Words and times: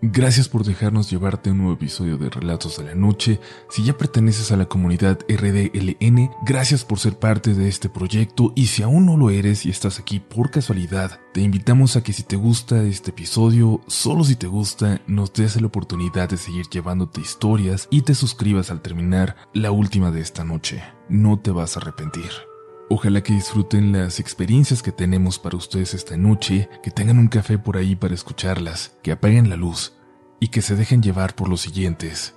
Gracias 0.00 0.48
por 0.48 0.64
dejarnos 0.64 1.10
llevarte 1.10 1.50
un 1.50 1.58
nuevo 1.58 1.72
episodio 1.72 2.18
de 2.18 2.30
Relatos 2.30 2.78
de 2.78 2.84
la 2.84 2.94
Noche. 2.94 3.40
Si 3.68 3.82
ya 3.82 3.98
perteneces 3.98 4.52
a 4.52 4.56
la 4.56 4.66
comunidad 4.66 5.18
RDLN, 5.28 6.30
gracias 6.46 6.84
por 6.84 7.00
ser 7.00 7.18
parte 7.18 7.52
de 7.52 7.66
este 7.66 7.88
proyecto 7.88 8.52
y 8.54 8.66
si 8.66 8.84
aún 8.84 9.06
no 9.06 9.16
lo 9.16 9.30
eres 9.30 9.66
y 9.66 9.70
estás 9.70 9.98
aquí 9.98 10.20
por 10.20 10.52
casualidad, 10.52 11.18
te 11.34 11.40
invitamos 11.40 11.96
a 11.96 12.04
que 12.04 12.12
si 12.12 12.22
te 12.22 12.36
gusta 12.36 12.80
este 12.84 13.10
episodio, 13.10 13.80
solo 13.88 14.22
si 14.22 14.36
te 14.36 14.46
gusta, 14.46 15.00
nos 15.08 15.32
des 15.32 15.60
la 15.60 15.66
oportunidad 15.66 16.28
de 16.28 16.36
seguir 16.36 16.66
llevándote 16.68 17.20
historias 17.20 17.88
y 17.90 18.02
te 18.02 18.14
suscribas 18.14 18.70
al 18.70 18.82
terminar 18.82 19.34
la 19.52 19.72
última 19.72 20.12
de 20.12 20.20
esta 20.20 20.44
noche. 20.44 20.80
No 21.08 21.40
te 21.40 21.50
vas 21.50 21.76
a 21.76 21.80
arrepentir. 21.80 22.47
Ojalá 22.90 23.22
que 23.22 23.34
disfruten 23.34 23.92
las 23.92 24.18
experiencias 24.18 24.82
que 24.82 24.92
tenemos 24.92 25.38
para 25.38 25.58
ustedes 25.58 25.92
esta 25.92 26.16
noche, 26.16 26.70
que 26.82 26.90
tengan 26.90 27.18
un 27.18 27.28
café 27.28 27.58
por 27.58 27.76
ahí 27.76 27.94
para 27.94 28.14
escucharlas, 28.14 28.96
que 29.02 29.12
apaguen 29.12 29.50
la 29.50 29.56
luz 29.56 29.94
y 30.40 30.48
que 30.48 30.62
se 30.62 30.74
dejen 30.74 31.02
llevar 31.02 31.34
por 31.34 31.50
los 31.50 31.60
siguientes 31.60 32.34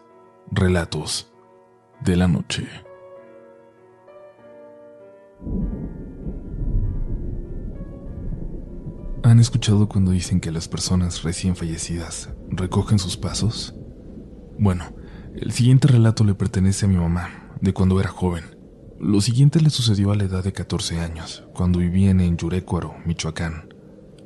relatos 0.51 1.31
de 2.01 2.17
la 2.17 2.27
noche. 2.27 2.67
¿Han 9.23 9.39
escuchado 9.39 9.87
cuando 9.87 10.11
dicen 10.11 10.41
que 10.41 10.51
las 10.51 10.67
personas 10.67 11.23
recién 11.23 11.55
fallecidas 11.55 12.29
recogen 12.49 12.99
sus 12.99 13.15
pasos? 13.15 13.73
Bueno, 14.59 14.93
el 15.33 15.53
siguiente 15.53 15.87
relato 15.87 16.25
le 16.25 16.33
pertenece 16.33 16.85
a 16.85 16.89
mi 16.89 16.97
mamá, 16.97 17.55
de 17.61 17.73
cuando 17.73 18.01
era 18.01 18.09
joven. 18.09 18.60
Lo 19.03 19.19
siguiente 19.19 19.59
le 19.59 19.71
sucedió 19.71 20.11
a 20.11 20.15
la 20.15 20.25
edad 20.25 20.43
de 20.43 20.53
14 20.53 20.99
años, 20.99 21.43
cuando 21.55 21.79
vivían 21.79 22.21
en 22.21 22.37
Yurecuaro, 22.37 22.93
Michoacán. 23.03 23.73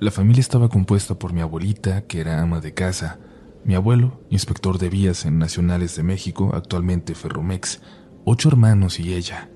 La 0.01 0.11
familia 0.11 0.41
estaba 0.41 0.67
compuesta 0.67 1.17
por 1.17 1.31
mi 1.31 1.39
abuelita, 1.39 2.01
que 2.07 2.19
era 2.19 2.41
ama 2.41 2.59
de 2.59 2.73
casa, 2.73 3.17
mi 3.63 3.73
abuelo, 3.73 4.19
inspector 4.29 4.77
de 4.77 4.89
vías 4.89 5.23
en 5.23 5.39
Nacionales 5.39 5.95
de 5.95 6.03
México, 6.03 6.51
actualmente 6.53 7.15
Ferromex, 7.15 7.79
ocho 8.25 8.49
hermanos 8.49 8.99
y 8.99 9.13
ella. 9.13 9.49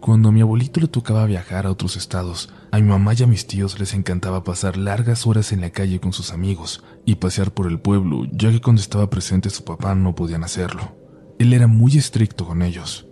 Cuando 0.00 0.30
a 0.30 0.32
mi 0.32 0.40
abuelito 0.40 0.80
le 0.80 0.88
tocaba 0.88 1.26
viajar 1.26 1.66
a 1.66 1.70
otros 1.70 1.98
estados, 1.98 2.48
a 2.70 2.78
mi 2.78 2.88
mamá 2.88 3.12
y 3.12 3.22
a 3.22 3.26
mis 3.26 3.46
tíos 3.46 3.78
les 3.78 3.92
encantaba 3.92 4.44
pasar 4.44 4.78
largas 4.78 5.26
horas 5.26 5.52
en 5.52 5.60
la 5.60 5.68
calle 5.68 6.00
con 6.00 6.14
sus 6.14 6.32
amigos 6.32 6.82
y 7.04 7.16
pasear 7.16 7.52
por 7.52 7.66
el 7.66 7.80
pueblo, 7.80 8.24
ya 8.32 8.50
que 8.50 8.62
cuando 8.62 8.80
estaba 8.80 9.10
presente 9.10 9.50
su 9.50 9.62
papá 9.62 9.94
no 9.94 10.14
podían 10.14 10.42
hacerlo. 10.42 10.96
Él 11.38 11.52
era 11.52 11.66
muy 11.66 11.98
estricto 11.98 12.46
con 12.46 12.62
ellos. 12.62 13.05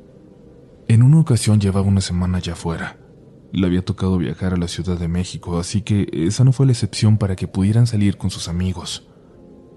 En 0.86 1.02
una 1.02 1.20
ocasión 1.20 1.60
llevaba 1.60 1.86
una 1.86 2.00
semana 2.00 2.38
ya 2.40 2.54
fuera. 2.54 2.98
Le 3.52 3.66
había 3.66 3.84
tocado 3.84 4.18
viajar 4.18 4.52
a 4.52 4.56
la 4.56 4.68
Ciudad 4.68 4.98
de 4.98 5.08
México, 5.08 5.58
así 5.58 5.80
que 5.80 6.08
esa 6.12 6.44
no 6.44 6.52
fue 6.52 6.66
la 6.66 6.72
excepción 6.72 7.16
para 7.18 7.36
que 7.36 7.48
pudieran 7.48 7.86
salir 7.86 8.16
con 8.16 8.30
sus 8.30 8.48
amigos. 8.48 9.08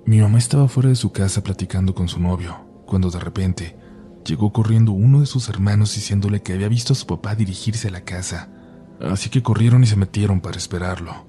Mi 0.05 0.19
mamá 0.19 0.37
estaba 0.37 0.67
fuera 0.67 0.89
de 0.89 0.95
su 0.95 1.11
casa 1.11 1.43
platicando 1.43 1.93
con 1.93 2.07
su 2.07 2.19
novio, 2.19 2.57
cuando 2.85 3.09
de 3.09 3.19
repente 3.19 3.77
llegó 4.25 4.51
corriendo 4.51 4.91
uno 4.91 5.21
de 5.21 5.25
sus 5.25 5.47
hermanos 5.47 5.95
diciéndole 5.95 6.41
que 6.41 6.53
había 6.53 6.67
visto 6.67 6.93
a 6.93 6.95
su 6.95 7.05
papá 7.07 7.35
dirigirse 7.35 7.87
a 7.87 7.91
la 7.91 8.01
casa, 8.01 8.49
así 8.99 9.29
que 9.29 9.43
corrieron 9.43 9.83
y 9.83 9.87
se 9.87 9.95
metieron 9.95 10.41
para 10.41 10.57
esperarlo. 10.57 11.27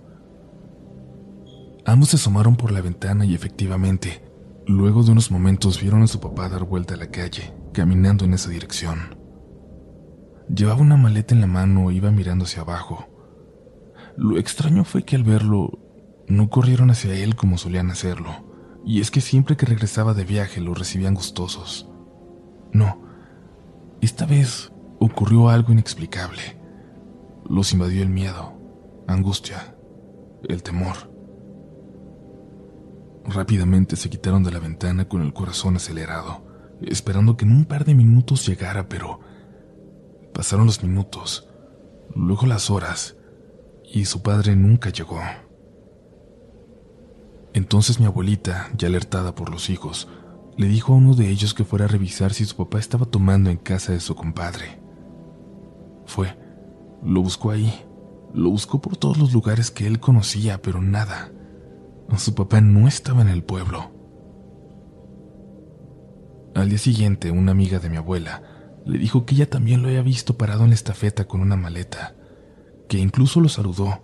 Ambos 1.84 2.10
se 2.10 2.16
asomaron 2.16 2.56
por 2.56 2.72
la 2.72 2.80
ventana 2.80 3.24
y 3.24 3.34
efectivamente, 3.34 4.22
luego 4.66 5.02
de 5.02 5.12
unos 5.12 5.30
momentos 5.30 5.80
vieron 5.80 6.02
a 6.02 6.06
su 6.06 6.20
papá 6.20 6.48
dar 6.48 6.64
vuelta 6.64 6.94
a 6.94 6.98
la 6.98 7.10
calle, 7.10 7.54
caminando 7.72 8.24
en 8.24 8.34
esa 8.34 8.50
dirección. 8.50 9.17
Llevaba 10.54 10.80
una 10.80 10.96
maleta 10.96 11.34
en 11.34 11.40
la 11.42 11.46
mano 11.46 11.90
e 11.90 11.94
iba 11.94 12.10
mirando 12.10 12.44
hacia 12.44 12.62
abajo. 12.62 13.06
Lo 14.16 14.38
extraño 14.38 14.84
fue 14.84 15.04
que 15.04 15.16
al 15.16 15.22
verlo, 15.22 15.78
no 16.26 16.50
corrieron 16.50 16.90
hacia 16.90 17.14
él 17.14 17.36
como 17.36 17.58
solían 17.58 17.90
hacerlo, 17.90 18.30
y 18.84 19.00
es 19.00 19.10
que 19.10 19.20
siempre 19.20 19.56
que 19.56 19.66
regresaba 19.66 20.14
de 20.14 20.24
viaje 20.24 20.60
lo 20.60 20.74
recibían 20.74 21.14
gustosos. 21.14 21.88
No, 22.72 23.02
esta 24.00 24.26
vez 24.26 24.72
ocurrió 24.98 25.48
algo 25.48 25.72
inexplicable. 25.72 26.58
Los 27.48 27.72
invadió 27.72 28.02
el 28.02 28.08
miedo, 28.08 28.52
angustia, 29.06 29.76
el 30.48 30.62
temor. 30.62 30.96
Rápidamente 33.24 33.96
se 33.96 34.08
quitaron 34.08 34.42
de 34.42 34.52
la 34.52 34.58
ventana 34.58 35.06
con 35.06 35.22
el 35.22 35.32
corazón 35.32 35.76
acelerado, 35.76 36.46
esperando 36.80 37.36
que 37.36 37.44
en 37.44 37.52
un 37.52 37.64
par 37.64 37.84
de 37.84 37.94
minutos 37.94 38.46
llegara, 38.46 38.88
pero 38.88 39.20
Pasaron 40.38 40.66
los 40.66 40.84
minutos, 40.84 41.48
luego 42.14 42.46
las 42.46 42.70
horas, 42.70 43.16
y 43.92 44.04
su 44.04 44.22
padre 44.22 44.54
nunca 44.54 44.90
llegó. 44.90 45.18
Entonces 47.54 47.98
mi 47.98 48.06
abuelita, 48.06 48.70
ya 48.78 48.86
alertada 48.86 49.34
por 49.34 49.50
los 49.50 49.68
hijos, 49.68 50.06
le 50.56 50.68
dijo 50.68 50.92
a 50.92 50.96
uno 50.96 51.16
de 51.16 51.28
ellos 51.28 51.54
que 51.54 51.64
fuera 51.64 51.86
a 51.86 51.88
revisar 51.88 52.34
si 52.34 52.44
su 52.44 52.54
papá 52.54 52.78
estaba 52.78 53.04
tomando 53.04 53.50
en 53.50 53.56
casa 53.56 53.90
de 53.90 53.98
su 53.98 54.14
compadre. 54.14 54.78
Fue, 56.06 56.38
lo 57.02 57.20
buscó 57.20 57.50
ahí, 57.50 57.74
lo 58.32 58.50
buscó 58.50 58.80
por 58.80 58.96
todos 58.96 59.18
los 59.18 59.32
lugares 59.32 59.72
que 59.72 59.88
él 59.88 59.98
conocía, 59.98 60.62
pero 60.62 60.80
nada. 60.80 61.32
Su 62.16 62.36
papá 62.36 62.60
no 62.60 62.86
estaba 62.86 63.22
en 63.22 63.28
el 63.28 63.42
pueblo. 63.42 63.90
Al 66.54 66.68
día 66.68 66.78
siguiente, 66.78 67.32
una 67.32 67.50
amiga 67.50 67.80
de 67.80 67.90
mi 67.90 67.96
abuela 67.96 68.57
le 68.88 68.98
dijo 68.98 69.26
que 69.26 69.34
ella 69.34 69.50
también 69.50 69.82
lo 69.82 69.88
había 69.88 70.00
visto 70.00 70.38
parado 70.38 70.64
en 70.64 70.70
la 70.70 70.74
estafeta 70.74 71.28
con 71.28 71.42
una 71.42 71.56
maleta, 71.56 72.16
que 72.88 72.98
incluso 72.98 73.40
lo 73.42 73.50
saludó, 73.50 74.00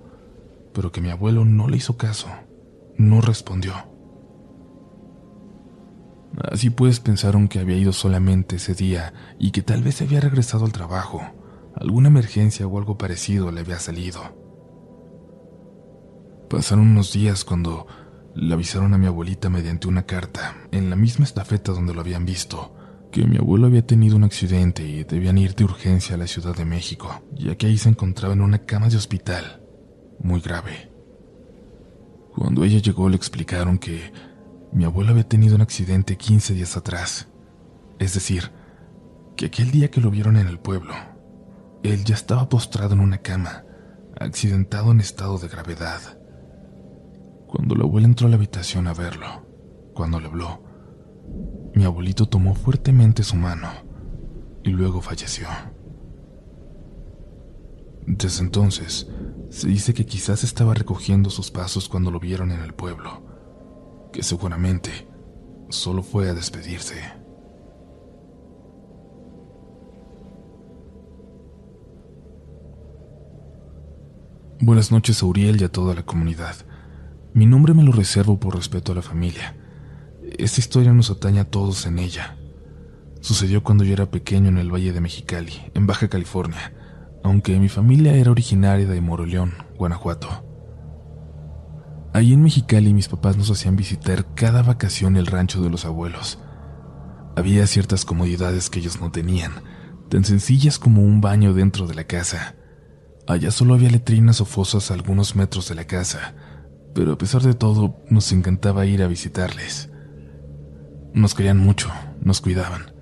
pero 0.74 0.92
que 0.92 1.00
mi 1.00 1.08
abuelo 1.08 1.46
no 1.46 1.68
le 1.68 1.78
hizo 1.78 1.96
caso, 1.96 2.28
no 2.98 3.22
respondió. 3.22 3.72
Así 6.36 6.68
pues 6.68 7.00
pensaron 7.00 7.48
que 7.48 7.60
había 7.60 7.78
ido 7.78 7.94
solamente 7.94 8.56
ese 8.56 8.74
día 8.74 9.14
y 9.38 9.52
que 9.52 9.62
tal 9.62 9.82
vez 9.82 9.96
se 9.96 10.04
había 10.04 10.20
regresado 10.20 10.66
al 10.66 10.72
trabajo, 10.72 11.22
alguna 11.74 12.08
emergencia 12.08 12.66
o 12.66 12.78
algo 12.78 12.98
parecido 12.98 13.50
le 13.50 13.60
había 13.60 13.78
salido. 13.78 14.20
Pasaron 16.50 16.88
unos 16.88 17.10
días 17.10 17.46
cuando 17.46 17.86
le 18.34 18.52
avisaron 18.52 18.92
a 18.92 18.98
mi 18.98 19.06
abuelita 19.06 19.48
mediante 19.48 19.88
una 19.88 20.04
carta, 20.04 20.56
en 20.72 20.90
la 20.90 20.96
misma 20.96 21.24
estafeta 21.24 21.72
donde 21.72 21.94
lo 21.94 22.02
habían 22.02 22.26
visto, 22.26 22.73
que 23.14 23.28
mi 23.28 23.36
abuelo 23.36 23.68
había 23.68 23.86
tenido 23.86 24.16
un 24.16 24.24
accidente 24.24 24.82
y 24.82 25.04
debían 25.04 25.38
ir 25.38 25.54
de 25.54 25.62
urgencia 25.62 26.16
a 26.16 26.18
la 26.18 26.26
Ciudad 26.26 26.52
de 26.56 26.64
México, 26.64 27.22
ya 27.32 27.54
que 27.54 27.68
ahí 27.68 27.78
se 27.78 27.88
encontraba 27.88 28.34
en 28.34 28.40
una 28.40 28.66
cama 28.66 28.88
de 28.88 28.96
hospital, 28.96 29.62
muy 30.18 30.40
grave. 30.40 30.90
Cuando 32.34 32.64
ella 32.64 32.80
llegó 32.80 33.08
le 33.08 33.14
explicaron 33.14 33.78
que 33.78 34.12
mi 34.72 34.84
abuelo 34.84 35.12
había 35.12 35.28
tenido 35.28 35.54
un 35.54 35.60
accidente 35.60 36.16
15 36.16 36.54
días 36.54 36.76
atrás, 36.76 37.28
es 38.00 38.14
decir, 38.14 38.50
que 39.36 39.46
aquel 39.46 39.70
día 39.70 39.92
que 39.92 40.00
lo 40.00 40.10
vieron 40.10 40.36
en 40.36 40.48
el 40.48 40.58
pueblo, 40.58 40.94
él 41.84 42.02
ya 42.02 42.16
estaba 42.16 42.48
postrado 42.48 42.94
en 42.94 43.00
una 43.00 43.18
cama, 43.18 43.62
accidentado 44.18 44.90
en 44.90 44.98
estado 44.98 45.38
de 45.38 45.46
gravedad. 45.46 46.00
Cuando 47.46 47.76
la 47.76 47.84
abuela 47.84 48.08
entró 48.08 48.26
a 48.26 48.30
la 48.30 48.36
habitación 48.36 48.88
a 48.88 48.92
verlo, 48.92 49.46
cuando 49.94 50.18
le 50.18 50.26
habló, 50.26 50.64
mi 51.74 51.84
abuelito 51.84 52.26
tomó 52.26 52.54
fuertemente 52.54 53.24
su 53.24 53.34
mano 53.34 53.68
y 54.62 54.70
luego 54.70 55.00
falleció. 55.00 55.48
Desde 58.06 58.42
entonces, 58.42 59.08
se 59.50 59.68
dice 59.68 59.92
que 59.92 60.06
quizás 60.06 60.44
estaba 60.44 60.74
recogiendo 60.74 61.30
sus 61.30 61.50
pasos 61.50 61.88
cuando 61.88 62.10
lo 62.10 62.20
vieron 62.20 62.52
en 62.52 62.60
el 62.60 62.74
pueblo, 62.74 63.22
que 64.12 64.22
seguramente 64.22 65.08
solo 65.68 66.02
fue 66.02 66.28
a 66.28 66.34
despedirse. 66.34 66.94
Buenas 74.60 74.92
noches 74.92 75.22
a 75.22 75.26
Uriel 75.26 75.60
y 75.60 75.64
a 75.64 75.72
toda 75.72 75.94
la 75.94 76.04
comunidad. 76.04 76.54
Mi 77.32 77.46
nombre 77.46 77.74
me 77.74 77.82
lo 77.82 77.90
reservo 77.90 78.38
por 78.38 78.54
respeto 78.54 78.92
a 78.92 78.94
la 78.94 79.02
familia 79.02 79.56
esta 80.38 80.60
historia 80.60 80.92
nos 80.92 81.10
atañe 81.10 81.40
a 81.40 81.50
todos 81.50 81.86
en 81.86 81.98
ella. 81.98 82.36
Sucedió 83.20 83.62
cuando 83.62 83.84
yo 83.84 83.92
era 83.92 84.10
pequeño 84.10 84.48
en 84.48 84.58
el 84.58 84.72
Valle 84.72 84.92
de 84.92 85.00
Mexicali, 85.00 85.52
en 85.74 85.86
Baja 85.86 86.08
California, 86.08 86.74
aunque 87.22 87.58
mi 87.58 87.68
familia 87.68 88.14
era 88.14 88.30
originaria 88.30 88.86
de 88.86 89.00
Moroleón, 89.00 89.54
Guanajuato. 89.78 90.44
Allí 92.12 92.34
en 92.34 92.42
Mexicali 92.42 92.92
mis 92.92 93.08
papás 93.08 93.36
nos 93.36 93.50
hacían 93.50 93.76
visitar 93.76 94.34
cada 94.34 94.62
vacación 94.62 95.16
el 95.16 95.26
rancho 95.26 95.62
de 95.62 95.70
los 95.70 95.84
abuelos. 95.84 96.38
Había 97.34 97.66
ciertas 97.66 98.04
comodidades 98.04 98.70
que 98.70 98.80
ellos 98.80 99.00
no 99.00 99.10
tenían, 99.10 99.52
tan 100.10 100.24
sencillas 100.24 100.78
como 100.78 101.02
un 101.02 101.20
baño 101.20 101.54
dentro 101.54 101.86
de 101.86 101.94
la 101.94 102.04
casa. 102.04 102.56
Allá 103.26 103.50
solo 103.50 103.74
había 103.74 103.90
letrinas 103.90 104.40
o 104.40 104.44
fosas 104.44 104.90
a 104.90 104.94
algunos 104.94 105.34
metros 105.34 105.68
de 105.68 105.74
la 105.74 105.86
casa, 105.86 106.34
pero 106.94 107.14
a 107.14 107.18
pesar 107.18 107.42
de 107.42 107.54
todo 107.54 107.96
nos 108.10 108.30
encantaba 108.32 108.86
ir 108.86 109.02
a 109.02 109.08
visitarles. 109.08 109.90
Nos 111.14 111.34
querían 111.34 111.58
mucho, 111.58 111.90
nos 112.20 112.42
cuidaban. 112.42 112.92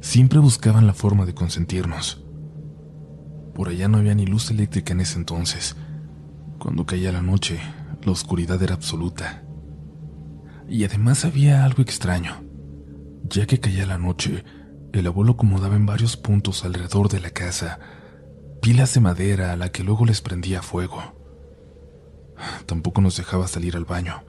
Siempre 0.00 0.40
buscaban 0.40 0.86
la 0.86 0.94
forma 0.94 1.26
de 1.26 1.34
consentirnos. 1.34 2.24
Por 3.54 3.68
allá 3.68 3.86
no 3.86 3.98
había 3.98 4.14
ni 4.14 4.26
luz 4.26 4.50
eléctrica 4.50 4.92
en 4.92 5.00
ese 5.00 5.18
entonces. 5.18 5.76
Cuando 6.58 6.86
caía 6.86 7.12
la 7.12 7.22
noche, 7.22 7.60
la 8.02 8.12
oscuridad 8.12 8.60
era 8.62 8.74
absoluta. 8.74 9.44
y 10.68 10.84
además 10.84 11.24
había 11.24 11.64
algo 11.64 11.82
extraño. 11.82 12.44
Ya 13.28 13.46
que 13.46 13.58
caía 13.58 13.86
la 13.86 13.98
noche, 13.98 14.44
el 14.92 15.06
abuelo 15.06 15.32
acomodaba 15.32 15.76
en 15.76 15.84
varios 15.84 16.16
puntos 16.16 16.64
alrededor 16.64 17.08
de 17.08 17.20
la 17.20 17.30
casa 17.30 17.78
pilas 18.60 18.92
de 18.94 19.00
madera 19.00 19.52
a 19.52 19.56
la 19.56 19.72
que 19.72 19.82
luego 19.82 20.04
les 20.04 20.20
prendía 20.20 20.62
fuego. 20.62 21.02
Tampoco 22.66 23.00
nos 23.00 23.16
dejaba 23.16 23.48
salir 23.48 23.76
al 23.76 23.84
baño. 23.84 24.22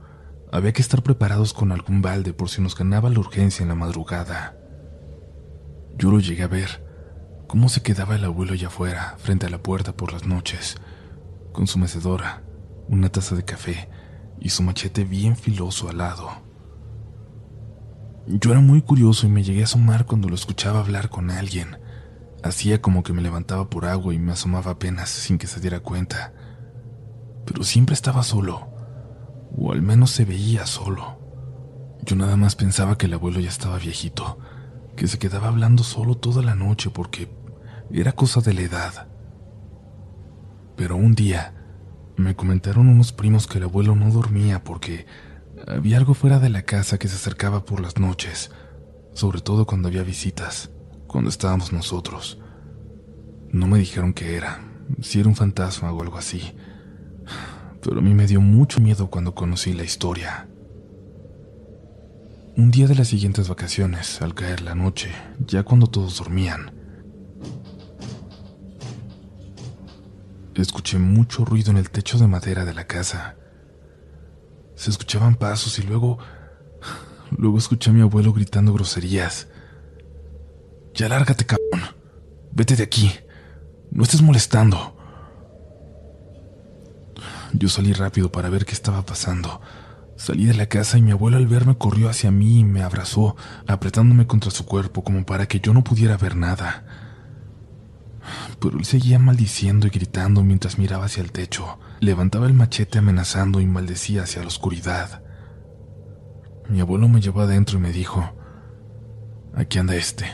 Había 0.54 0.74
que 0.74 0.82
estar 0.82 1.02
preparados 1.02 1.54
con 1.54 1.72
algún 1.72 2.02
balde 2.02 2.34
por 2.34 2.50
si 2.50 2.62
nos 2.62 2.76
ganaba 2.76 3.10
la 3.10 3.20
urgencia 3.20 3.64
en 3.64 3.70
la 3.70 3.76
madrugada. 3.76 4.58
Yo 5.98 6.12
lo 6.12 6.20
llegué 6.20 6.44
a 6.44 6.48
ver, 6.48 6.86
cómo 7.48 7.70
se 7.70 7.82
quedaba 7.82 8.16
el 8.16 8.26
abuelo 8.26 8.52
allá 8.52 8.68
afuera, 8.68 9.16
frente 9.18 9.46
a 9.46 9.50
la 9.50 9.64
puerta 9.64 9.96
por 9.96 10.12
las 10.12 10.26
noches, 10.26 10.76
con 11.54 11.68
su 11.68 11.80
mecedora, 11.80 12.44
una 12.90 13.10
taza 13.10 13.36
de 13.36 13.46
café 13.46 13.88
y 14.42 14.50
su 14.50 14.62
machete 14.62 15.06
bien 15.06 15.38
filoso 15.38 15.90
al 15.90 16.00
lado. 16.00 16.30
Yo 18.28 18.52
era 18.52 18.60
muy 18.60 18.82
curioso 18.82 19.28
y 19.28 19.30
me 19.30 19.44
llegué 19.44 19.62
a 19.62 19.66
asomar 19.66 20.06
cuando 20.06 20.28
lo 20.28 20.36
escuchaba 20.36 20.82
hablar 20.82 21.10
con 21.10 21.32
alguien. 21.32 21.78
Hacía 22.44 22.82
como 22.82 23.04
que 23.04 23.14
me 23.14 23.22
levantaba 23.22 23.70
por 23.70 23.86
agua 23.86 24.14
y 24.14 24.20
me 24.20 24.34
asomaba 24.34 24.72
apenas 24.72 25.10
sin 25.10 25.38
que 25.38 25.48
se 25.48 25.62
diera 25.62 25.80
cuenta. 25.80 26.34
Pero 27.46 27.64
siempre 27.64 27.94
estaba 27.94 28.24
solo 28.24 28.71
o 29.58 29.72
al 29.72 29.82
menos 29.82 30.12
se 30.12 30.26
veía 30.26 30.66
solo. 30.66 31.20
Yo 32.04 32.16
nada 32.16 32.36
más 32.36 32.56
pensaba 32.56 32.98
que 32.98 33.06
el 33.06 33.14
abuelo 33.14 33.40
ya 33.40 33.50
estaba 33.50 33.78
viejito, 33.78 34.40
que 34.96 35.08
se 35.08 35.20
quedaba 35.20 35.48
hablando 35.48 35.84
solo 35.84 36.16
toda 36.16 36.42
la 36.42 36.56
noche 36.56 36.90
porque 36.90 37.30
era 37.92 38.14
cosa 38.14 38.42
de 38.42 38.54
la 38.54 38.62
edad. 38.62 39.08
Pero 40.76 40.96
un 40.96 41.14
día 41.14 41.54
me 42.18 42.36
comentaron 42.36 42.88
unos 42.88 43.12
primos 43.12 43.48
que 43.48 43.58
el 43.60 43.66
abuelo 43.66 43.96
no 43.96 44.10
dormía 44.10 44.64
porque 44.64 45.06
había 45.68 45.98
algo 45.98 46.14
fuera 46.14 46.40
de 46.40 46.50
la 46.50 46.64
casa 46.64 46.98
que 46.98 47.08
se 47.08 47.16
acercaba 47.16 47.66
por 47.66 47.82
las 47.82 48.00
noches, 48.00 48.52
sobre 49.14 49.42
todo 49.42 49.66
cuando 49.66 49.90
había 49.90 50.04
visitas, 50.04 50.72
cuando 51.08 51.30
estábamos 51.30 51.72
nosotros. 51.72 52.40
No 53.52 53.68
me 53.68 53.78
dijeron 53.78 54.14
qué 54.14 54.38
era, 54.38 54.62
si 55.02 55.20
era 55.20 55.30
un 55.30 55.36
fantasma 55.36 55.92
o 55.92 56.02
algo 56.02 56.18
así 56.18 56.56
pero 57.84 58.00
a 58.00 58.02
mí 58.02 58.14
me 58.14 58.28
dio 58.28 58.42
mucho 58.42 58.80
miedo 58.80 59.10
cuando 59.10 59.36
conocí 59.36 59.74
la 59.74 59.84
historia. 59.84 60.48
Un 62.58 62.72
día 62.72 62.88
de 62.88 62.96
las 62.96 63.08
siguientes 63.08 63.48
vacaciones, 63.50 64.22
al 64.22 64.34
caer 64.34 64.62
la 64.62 64.76
noche, 64.76 65.12
ya 65.48 65.64
cuando 65.64 65.88
todos 65.88 66.18
dormían, 66.18 66.72
escuché 70.62 70.98
mucho 71.00 71.46
ruido 71.46 71.72
en 71.72 71.78
el 71.78 71.90
techo 71.90 72.18
de 72.18 72.28
madera 72.28 72.66
de 72.66 72.74
la 72.74 72.86
casa. 72.86 73.36
Se 74.76 74.90
escuchaban 74.90 75.36
pasos 75.36 75.80
y 75.80 75.84
luego... 75.84 76.20
Luego 77.38 77.58
escuché 77.58 77.92
a 77.92 77.94
mi 77.94 78.02
abuelo 78.02 78.34
gritando 78.34 78.74
groserías. 78.74 79.48
Ya 80.94 81.08
lárgate, 81.08 81.46
cabrón. 81.46 81.96
Vete 82.52 82.76
de 82.76 82.84
aquí. 82.84 83.10
No 83.90 84.04
estés 84.04 84.22
molestando. 84.22 84.98
Yo 87.54 87.70
salí 87.70 87.94
rápido 87.94 88.32
para 88.32 88.50
ver 88.50 88.66
qué 88.66 88.74
estaba 88.74 89.06
pasando. 89.06 89.62
Salí 90.16 90.46
de 90.46 90.54
la 90.54 90.68
casa 90.68 90.98
y 90.98 91.02
mi 91.02 91.12
abuelo 91.12 91.38
al 91.38 91.48
verme 91.48 91.78
corrió 91.78 92.10
hacia 92.10 92.32
mí 92.32 92.60
y 92.60 92.64
me 92.64 92.84
abrazó, 92.84 93.36
apretándome 93.68 94.28
contra 94.28 94.52
su 94.52 94.66
cuerpo 94.66 95.04
como 95.04 95.26
para 95.26 95.48
que 95.48 95.60
yo 95.60 95.74
no 95.74 95.84
pudiera 95.84 96.16
ver 96.18 96.36
nada. 96.36 96.86
Pero 98.60 98.78
él 98.78 98.86
seguía 98.86 99.18
maldiciendo 99.18 99.88
y 99.88 99.90
gritando 99.90 100.44
mientras 100.44 100.78
miraba 100.78 101.06
hacia 101.06 101.24
el 101.24 101.32
techo. 101.32 101.80
Levantaba 102.00 102.46
el 102.46 102.54
machete 102.54 103.00
amenazando 103.00 103.60
y 103.60 103.66
maldecía 103.66 104.24
hacia 104.24 104.42
la 104.42 104.48
oscuridad. 104.48 105.24
Mi 106.70 106.80
abuelo 106.80 107.08
me 107.10 107.20
llevó 107.20 107.42
adentro 107.42 107.80
y 107.80 107.82
me 107.82 107.92
dijo, 107.92 108.34
aquí 109.56 109.80
anda 109.80 109.96
este. 109.96 110.26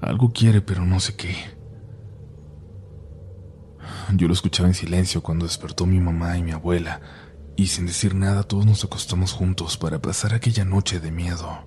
Algo 0.00 0.32
quiere 0.32 0.60
pero 0.60 0.84
no 0.84 1.00
sé 1.00 1.16
qué. 1.16 1.61
Yo 4.14 4.28
lo 4.28 4.34
escuchaba 4.34 4.68
en 4.68 4.74
silencio 4.74 5.22
cuando 5.22 5.46
despertó 5.46 5.86
mi 5.86 5.98
mamá 5.98 6.36
y 6.36 6.42
mi 6.42 6.52
abuela, 6.52 7.00
y 7.56 7.68
sin 7.68 7.86
decir 7.86 8.14
nada 8.14 8.42
todos 8.42 8.66
nos 8.66 8.84
acostamos 8.84 9.32
juntos 9.32 9.78
para 9.78 10.02
pasar 10.02 10.34
aquella 10.34 10.64
noche 10.64 11.00
de 11.00 11.10
miedo. 11.10 11.66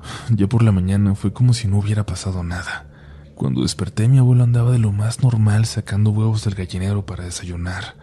Ya 0.30 0.46
por 0.46 0.62
la 0.62 0.70
mañana 0.70 1.16
fue 1.16 1.32
como 1.32 1.52
si 1.52 1.66
no 1.66 1.78
hubiera 1.78 2.06
pasado 2.06 2.44
nada. 2.44 2.88
Cuando 3.34 3.62
desperté 3.62 4.08
mi 4.08 4.18
abuelo 4.18 4.44
andaba 4.44 4.70
de 4.70 4.78
lo 4.78 4.92
más 4.92 5.22
normal 5.22 5.66
sacando 5.66 6.10
huevos 6.10 6.44
del 6.44 6.54
gallinero 6.54 7.04
para 7.04 7.24
desayunar. 7.24 7.96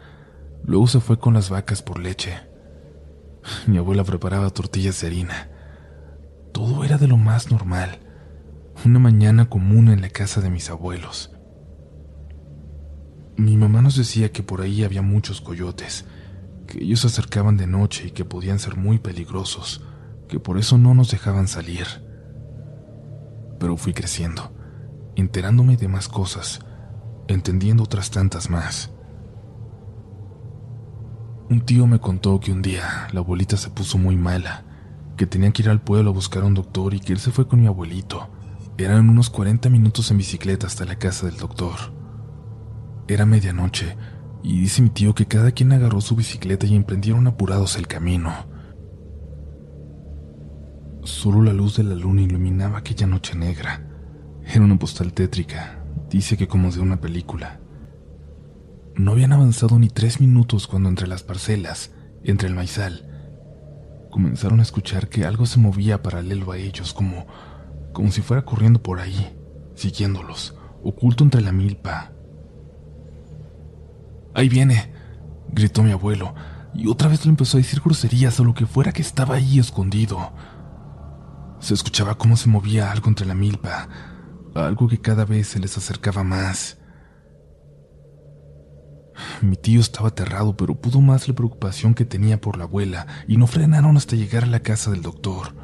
Luego 0.66 0.88
se 0.88 1.00
fue 1.00 1.18
con 1.18 1.34
las 1.34 1.50
vacas 1.50 1.82
por 1.82 2.00
leche. 2.00 2.40
Mi 3.68 3.78
abuela 3.78 4.04
preparaba 4.04 4.50
tortillas 4.50 5.00
de 5.02 5.08
harina. 5.08 5.50
Todo 6.52 6.84
era 6.84 6.98
de 6.98 7.08
lo 7.08 7.18
más 7.18 7.50
normal. 7.50 8.00
Una 8.86 9.00
mañana 9.00 9.50
común 9.50 9.90
en 9.90 10.02
la 10.02 10.10
casa 10.10 10.42
de 10.42 10.50
mis 10.50 10.70
abuelos. 10.70 11.33
Mi 13.36 13.58
mamá 13.58 13.82
nos 13.82 13.96
decía 13.96 14.32
que 14.32 14.44
por 14.44 14.62
ahí 14.62 14.84
había 14.84 15.02
muchos 15.02 15.42
coyotes, 15.42 16.06
que 16.68 16.84
ellos 16.84 17.02
se 17.02 17.08
acercaban 17.08 17.58
de 17.58 17.66
noche 17.66 18.08
y 18.08 18.12
que 18.12 18.26
podían 18.26 18.60
ser 18.60 18.78
muy 18.78 19.00
peligrosos, 19.00 19.82
que 20.28 20.40
por 20.40 20.60
eso 20.60 20.78
no 20.78 20.94
nos 20.94 21.10
dejaban 21.10 21.48
salir. 21.48 21.88
Pero 23.60 23.76
fui 23.76 23.94
creciendo, 23.94 24.54
enterándome 25.16 25.78
de 25.78 25.88
más 25.88 26.08
cosas, 26.08 26.60
entendiendo 27.28 27.84
otras 27.84 28.12
tantas 28.12 28.52
más. 28.52 28.92
Un 31.50 31.62
tío 31.62 31.88
me 31.88 32.00
contó 32.00 32.40
que 32.40 32.52
un 32.52 32.62
día 32.62 33.08
la 33.14 33.20
abuelita 33.22 33.58
se 33.58 33.70
puso 33.72 33.98
muy 33.98 34.16
mala, 34.16 34.64
que 35.18 35.26
tenía 35.26 35.52
que 35.52 35.64
ir 35.64 35.70
al 35.70 35.82
pueblo 35.82 36.12
a 36.12 36.14
buscar 36.14 36.44
a 36.44 36.48
un 36.48 36.54
doctor 36.54 36.94
y 36.94 37.00
que 37.00 37.14
él 37.14 37.20
se 37.20 37.32
fue 37.32 37.48
con 37.48 37.62
mi 37.62 37.68
abuelito. 37.68 38.30
Eran 38.78 39.10
unos 39.10 39.30
40 39.30 39.70
minutos 39.70 40.10
en 40.12 40.18
bicicleta 40.18 40.68
hasta 40.68 40.86
la 40.86 40.98
casa 40.98 41.26
del 41.26 41.38
doctor. 41.38 41.93
Era 43.08 43.26
medianoche, 43.26 43.96
y 44.44 44.60
dice 44.60 44.82
mi 44.82 44.90
tío 44.90 45.16
que 45.16 45.26
cada 45.26 45.52
quien 45.52 45.72
agarró 45.72 46.02
su 46.02 46.16
bicicleta 46.16 46.66
y 46.66 46.76
emprendieron 46.76 47.28
apurados 47.28 47.78
el 47.78 47.88
camino. 47.88 48.32
Solo 51.04 51.42
la 51.42 51.54
luz 51.54 51.78
de 51.78 51.84
la 51.84 51.96
luna 51.96 52.22
iluminaba 52.22 52.78
aquella 52.78 53.08
noche 53.08 53.36
negra. 53.36 53.90
Era 54.46 54.64
una 54.64 54.80
postal 54.80 55.14
tétrica, 55.14 55.84
dice 56.10 56.38
que 56.38 56.48
como 56.48 56.72
de 56.72 56.80
una 56.80 57.02
película. 57.02 57.60
No 58.96 59.12
habían 59.12 59.34
avanzado 59.34 59.80
ni 59.80 59.90
tres 59.90 60.22
minutos 60.22 60.68
cuando 60.68 60.88
entre 60.88 61.08
las 61.08 61.24
parcelas, 61.24 61.92
entre 62.24 62.48
el 62.48 62.56
maizal, 62.56 63.10
comenzaron 64.12 64.60
a 64.60 64.64
escuchar 64.64 65.10
que 65.10 65.26
algo 65.26 65.46
se 65.46 65.60
movía 65.60 66.04
paralelo 66.04 66.52
a 66.52 66.58
ellos, 66.58 66.94
como, 66.94 67.26
como 67.92 68.12
si 68.12 68.22
fuera 68.22 68.46
corriendo 68.46 68.82
por 68.82 69.00
ahí, 69.00 69.36
siguiéndolos, 69.76 70.56
oculto 70.84 71.24
entre 71.24 71.42
la 71.42 71.52
milpa, 71.52 72.13
Ahí 74.34 74.50
viene, 74.50 74.92
gritó 75.50 75.84
mi 75.84 75.92
abuelo, 75.92 76.34
y 76.74 76.88
otra 76.88 77.08
vez 77.08 77.26
le 77.26 77.30
empezó 77.30 77.58
a 77.58 77.62
decir 77.62 77.82
groserías 77.82 78.40
o 78.40 78.44
lo 78.44 78.54
que 78.54 78.66
fuera 78.66 78.92
que 78.92 79.02
estaba 79.02 79.36
ahí 79.36 79.60
escondido. 79.60 80.34
Se 81.60 81.74
escuchaba 81.74 82.16
cómo 82.16 82.36
se 82.36 82.50
movía 82.50 82.92
algo 82.92 83.10
entre 83.10 83.28
la 83.28 83.36
milpa, 83.36 83.88
algo 84.56 84.88
que 84.88 85.00
cada 85.00 85.26
vez 85.26 85.48
se 85.48 85.60
les 85.60 85.78
acercaba 85.78 86.24
más. 86.24 86.78
Mi 89.42 89.56
tío 89.56 89.80
estaba 89.80 90.10
aterrado, 90.10 90.58
pero 90.58 90.76
pudo 90.82 91.00
más 91.00 91.28
la 91.28 91.36
preocupación 91.36 91.94
que 91.94 92.06
tenía 92.06 92.42
por 92.42 92.58
la 92.58 92.64
abuela, 92.64 93.06
y 93.28 93.38
no 93.38 93.46
frenaron 93.46 93.98
hasta 93.98 94.16
llegar 94.16 94.44
a 94.44 94.48
la 94.48 94.62
casa 94.62 94.90
del 94.90 95.04
doctor. 95.04 95.56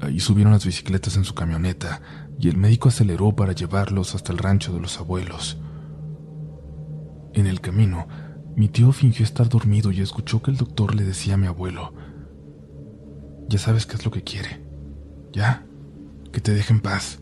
Ahí 0.00 0.18
subieron 0.20 0.52
las 0.52 0.66
bicicletas 0.66 1.16
en 1.16 1.24
su 1.24 1.34
camioneta, 1.34 2.00
y 2.38 2.48
el 2.48 2.56
médico 2.56 2.88
aceleró 2.88 3.34
para 3.34 3.52
llevarlos 3.52 4.14
hasta 4.14 4.32
el 4.32 4.38
rancho 4.38 4.72
de 4.72 4.80
los 4.80 4.98
abuelos. 4.98 5.58
En 7.38 7.46
el 7.46 7.60
camino, 7.60 8.08
mi 8.56 8.68
tío 8.68 8.90
fingió 8.90 9.24
estar 9.24 9.48
dormido 9.48 9.92
y 9.92 10.00
escuchó 10.00 10.42
que 10.42 10.50
el 10.50 10.56
doctor 10.56 10.96
le 10.96 11.04
decía 11.04 11.34
a 11.34 11.36
mi 11.36 11.46
abuelo, 11.46 11.94
ya 13.48 13.60
sabes 13.60 13.86
qué 13.86 13.94
es 13.94 14.04
lo 14.04 14.10
que 14.10 14.24
quiere, 14.24 14.60
ya, 15.32 15.64
que 16.32 16.40
te 16.40 16.52
deje 16.52 16.72
en 16.72 16.80
paz. 16.80 17.20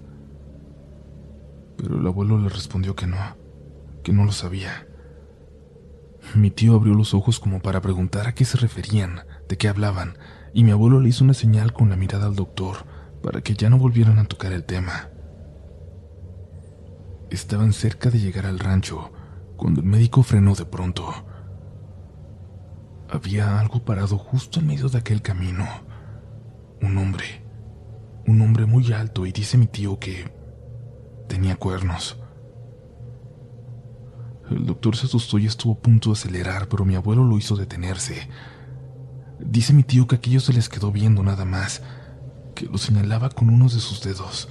Pero 1.77 2.01
el 2.01 2.07
abuelo 2.07 2.39
le 2.39 2.49
respondió 2.49 2.97
que 2.97 3.07
no, 3.07 3.19
que 4.03 4.15
no 4.15 4.25
lo 4.25 4.33
sabía. 4.33 4.87
Mi 6.35 6.51
tío 6.51 6.77
abrió 6.77 6.95
los 6.95 7.13
ojos 7.13 7.39
como 7.39 7.61
para 7.61 7.83
preguntar 7.83 8.27
a 8.27 8.35
qué 8.35 8.47
se 8.47 8.57
referían, 8.57 9.21
de 9.51 9.59
qué 9.59 9.69
hablaban, 9.69 10.17
y 10.55 10.65
mi 10.65 10.71
abuelo 10.71 10.99
le 10.99 11.11
hizo 11.11 11.25
una 11.25 11.35
señal 11.35 11.75
con 11.75 11.91
la 11.91 11.97
mirada 11.97 12.25
al 12.25 12.37
doctor 12.37 12.87
para 13.23 13.43
que 13.43 13.53
ya 13.53 13.69
no 13.69 13.77
volvieran 13.77 14.19
a 14.19 14.25
tocar 14.25 14.55
el 14.55 14.65
tema. 14.65 15.11
Estaban 17.29 17.75
cerca 17.75 18.09
de 18.09 18.19
llegar 18.19 18.47
al 18.47 18.59
rancho 18.59 19.13
cuando 19.57 19.81
el 19.81 19.87
médico 19.87 20.23
frenó 20.23 20.55
de 20.55 20.65
pronto. 20.65 21.13
Había 23.09 23.61
algo 23.61 23.85
parado 23.85 24.19
justo 24.19 24.61
en 24.61 24.67
medio 24.67 24.89
de 24.89 24.99
aquel 24.99 25.23
camino. 25.23 25.67
Un 26.83 26.99
hombre. 26.99 27.45
Un 28.27 28.41
hombre 28.41 28.67
muy 28.67 28.93
alto 28.93 29.27
y 29.27 29.33
dice 29.33 29.57
mi 29.57 29.67
tío 29.67 29.99
que 29.99 30.33
tenía 31.29 31.57
cuernos. 31.57 32.19
El 34.51 34.67
doctor 34.67 34.97
se 34.97 35.07
asustó 35.07 35.39
y 35.39 35.47
estuvo 35.47 35.75
a 35.75 35.79
punto 35.79 36.11
de 36.11 36.15
acelerar, 36.15 36.69
pero 36.69 36.85
mi 36.85 36.95
abuelo 36.95 37.25
lo 37.25 37.37
hizo 37.37 37.57
detenerse. 37.57 38.29
Dice 39.41 39.73
mi 39.73 39.83
tío 39.83 40.07
que 40.07 40.17
aquello 40.17 40.41
se 40.41 40.53
les 40.53 40.69
quedó 40.69 40.93
viendo 40.93 41.23
nada 41.23 41.45
más, 41.45 41.83
que 42.55 42.67
lo 42.67 42.79
señalaba 42.79 43.29
con 43.29 43.51
uno 43.51 43.65
de 43.65 43.81
sus 43.81 44.03
dedos. 44.03 44.49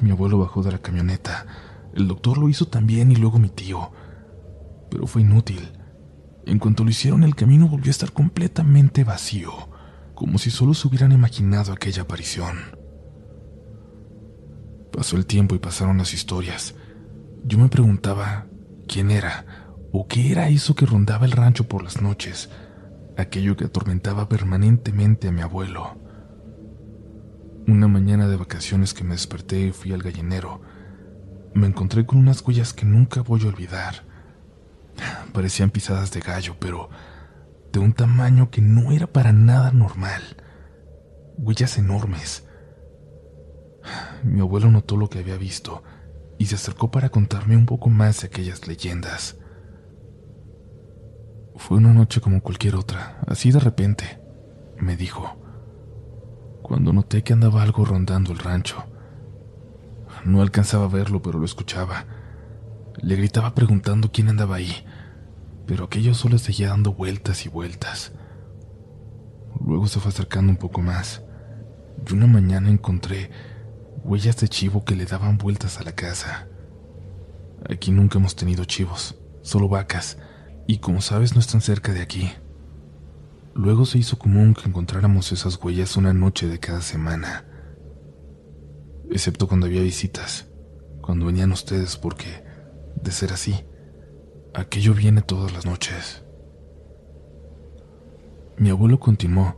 Mi 0.00 0.10
abuelo 0.10 0.38
bajó 0.38 0.62
de 0.62 0.72
la 0.72 0.78
camioneta. 0.78 1.46
El 1.94 2.08
doctor 2.08 2.38
lo 2.38 2.48
hizo 2.48 2.66
también 2.66 3.12
y 3.12 3.16
luego 3.16 3.38
mi 3.38 3.48
tío. 3.48 3.92
Pero 4.90 5.06
fue 5.06 5.22
inútil. 5.22 5.72
En 6.44 6.58
cuanto 6.58 6.84
lo 6.84 6.90
hicieron, 6.90 7.22
el 7.22 7.36
camino 7.36 7.68
volvió 7.68 7.90
a 7.90 7.92
estar 7.92 8.12
completamente 8.12 9.04
vacío, 9.04 9.52
como 10.14 10.38
si 10.38 10.50
solo 10.50 10.74
se 10.74 10.88
hubieran 10.88 11.12
imaginado 11.12 11.72
aquella 11.72 12.02
aparición. 12.02 12.58
Pasó 14.92 15.16
el 15.16 15.26
tiempo 15.26 15.54
y 15.54 15.58
pasaron 15.58 15.98
las 15.98 16.12
historias. 16.12 16.74
Yo 17.44 17.58
me 17.58 17.68
preguntaba 17.68 18.46
quién 18.86 19.10
era 19.10 19.46
o 19.92 20.06
qué 20.08 20.32
era 20.32 20.48
eso 20.48 20.74
que 20.74 20.86
rondaba 20.86 21.26
el 21.26 21.32
rancho 21.32 21.68
por 21.68 21.84
las 21.84 22.02
noches, 22.02 22.50
aquello 23.16 23.56
que 23.56 23.66
atormentaba 23.66 24.28
permanentemente 24.28 25.28
a 25.28 25.32
mi 25.32 25.40
abuelo. 25.40 25.96
Una 27.68 27.86
mañana 27.86 28.28
de 28.28 28.36
vacaciones 28.36 28.92
que 28.92 29.04
me 29.04 29.12
desperté 29.12 29.68
y 29.68 29.72
fui 29.72 29.92
al 29.92 30.02
gallinero, 30.02 30.60
me 31.54 31.66
encontré 31.66 32.04
con 32.04 32.18
unas 32.18 32.42
huellas 32.42 32.72
que 32.72 32.84
nunca 32.84 33.22
voy 33.22 33.42
a 33.44 33.48
olvidar. 33.48 34.04
Parecían 35.32 35.70
pisadas 35.70 36.12
de 36.12 36.20
gallo, 36.20 36.56
pero 36.58 36.90
de 37.72 37.78
un 37.78 37.92
tamaño 37.92 38.50
que 38.50 38.60
no 38.60 38.92
era 38.92 39.06
para 39.06 39.32
nada 39.32 39.70
normal. 39.72 40.22
Huellas 41.38 41.78
enormes. 41.78 42.46
Mi 44.22 44.40
abuelo 44.40 44.70
notó 44.70 44.96
lo 44.96 45.08
que 45.08 45.18
había 45.18 45.36
visto 45.36 45.82
y 46.38 46.46
se 46.46 46.54
acercó 46.54 46.90
para 46.90 47.10
contarme 47.10 47.56
un 47.56 47.66
poco 47.66 47.90
más 47.90 48.20
de 48.20 48.28
aquellas 48.28 48.66
leyendas. 48.66 49.36
Fue 51.56 51.78
una 51.78 51.92
noche 51.92 52.20
como 52.20 52.42
cualquier 52.42 52.74
otra, 52.74 53.20
así 53.26 53.52
de 53.52 53.60
repente, 53.60 54.20
me 54.78 54.96
dijo 54.96 55.38
cuando 56.64 56.94
noté 56.94 57.22
que 57.22 57.34
andaba 57.34 57.62
algo 57.62 57.84
rondando 57.84 58.32
el 58.32 58.38
rancho. 58.38 58.84
No 60.24 60.40
alcanzaba 60.40 60.86
a 60.86 60.88
verlo, 60.88 61.20
pero 61.20 61.38
lo 61.38 61.44
escuchaba. 61.44 62.06
Le 62.96 63.14
gritaba 63.16 63.54
preguntando 63.54 64.10
quién 64.10 64.28
andaba 64.28 64.56
ahí, 64.56 64.86
pero 65.66 65.84
aquello 65.84 66.14
solo 66.14 66.38
seguía 66.38 66.68
dando 66.68 66.94
vueltas 66.94 67.44
y 67.44 67.50
vueltas. 67.50 68.12
Luego 69.60 69.86
se 69.86 70.00
fue 70.00 70.10
acercando 70.10 70.50
un 70.50 70.56
poco 70.56 70.80
más, 70.80 71.22
y 72.06 72.12
una 72.14 72.26
mañana 72.26 72.70
encontré 72.70 73.30
huellas 74.02 74.38
de 74.38 74.48
chivo 74.48 74.84
que 74.84 74.96
le 74.96 75.04
daban 75.04 75.36
vueltas 75.36 75.78
a 75.78 75.84
la 75.84 75.92
casa. 75.92 76.48
Aquí 77.68 77.90
nunca 77.90 78.18
hemos 78.18 78.34
tenido 78.34 78.64
chivos, 78.64 79.16
solo 79.42 79.68
vacas, 79.68 80.18
y 80.66 80.78
como 80.78 81.02
sabes 81.02 81.34
no 81.34 81.40
están 81.40 81.60
cerca 81.60 81.92
de 81.92 82.02
aquí. 82.02 82.30
Luego 83.54 83.84
se 83.84 83.98
hizo 83.98 84.18
común 84.18 84.54
que 84.54 84.68
encontráramos 84.68 85.32
esas 85.32 85.62
huellas 85.62 85.96
una 85.96 86.12
noche 86.12 86.48
de 86.48 86.58
cada 86.58 86.80
semana, 86.80 87.44
excepto 89.10 89.48
cuando 89.48 89.66
había 89.66 89.82
visitas, 89.82 90.48
cuando 91.00 91.26
venían 91.26 91.52
ustedes, 91.52 91.96
porque, 91.96 92.44
de 93.02 93.10
ser 93.10 93.32
así, 93.32 93.64
aquello 94.54 94.94
viene 94.94 95.22
todas 95.22 95.52
las 95.52 95.66
noches. 95.66 96.24
Mi 98.56 98.70
abuelo 98.70 99.00
continuó 99.00 99.56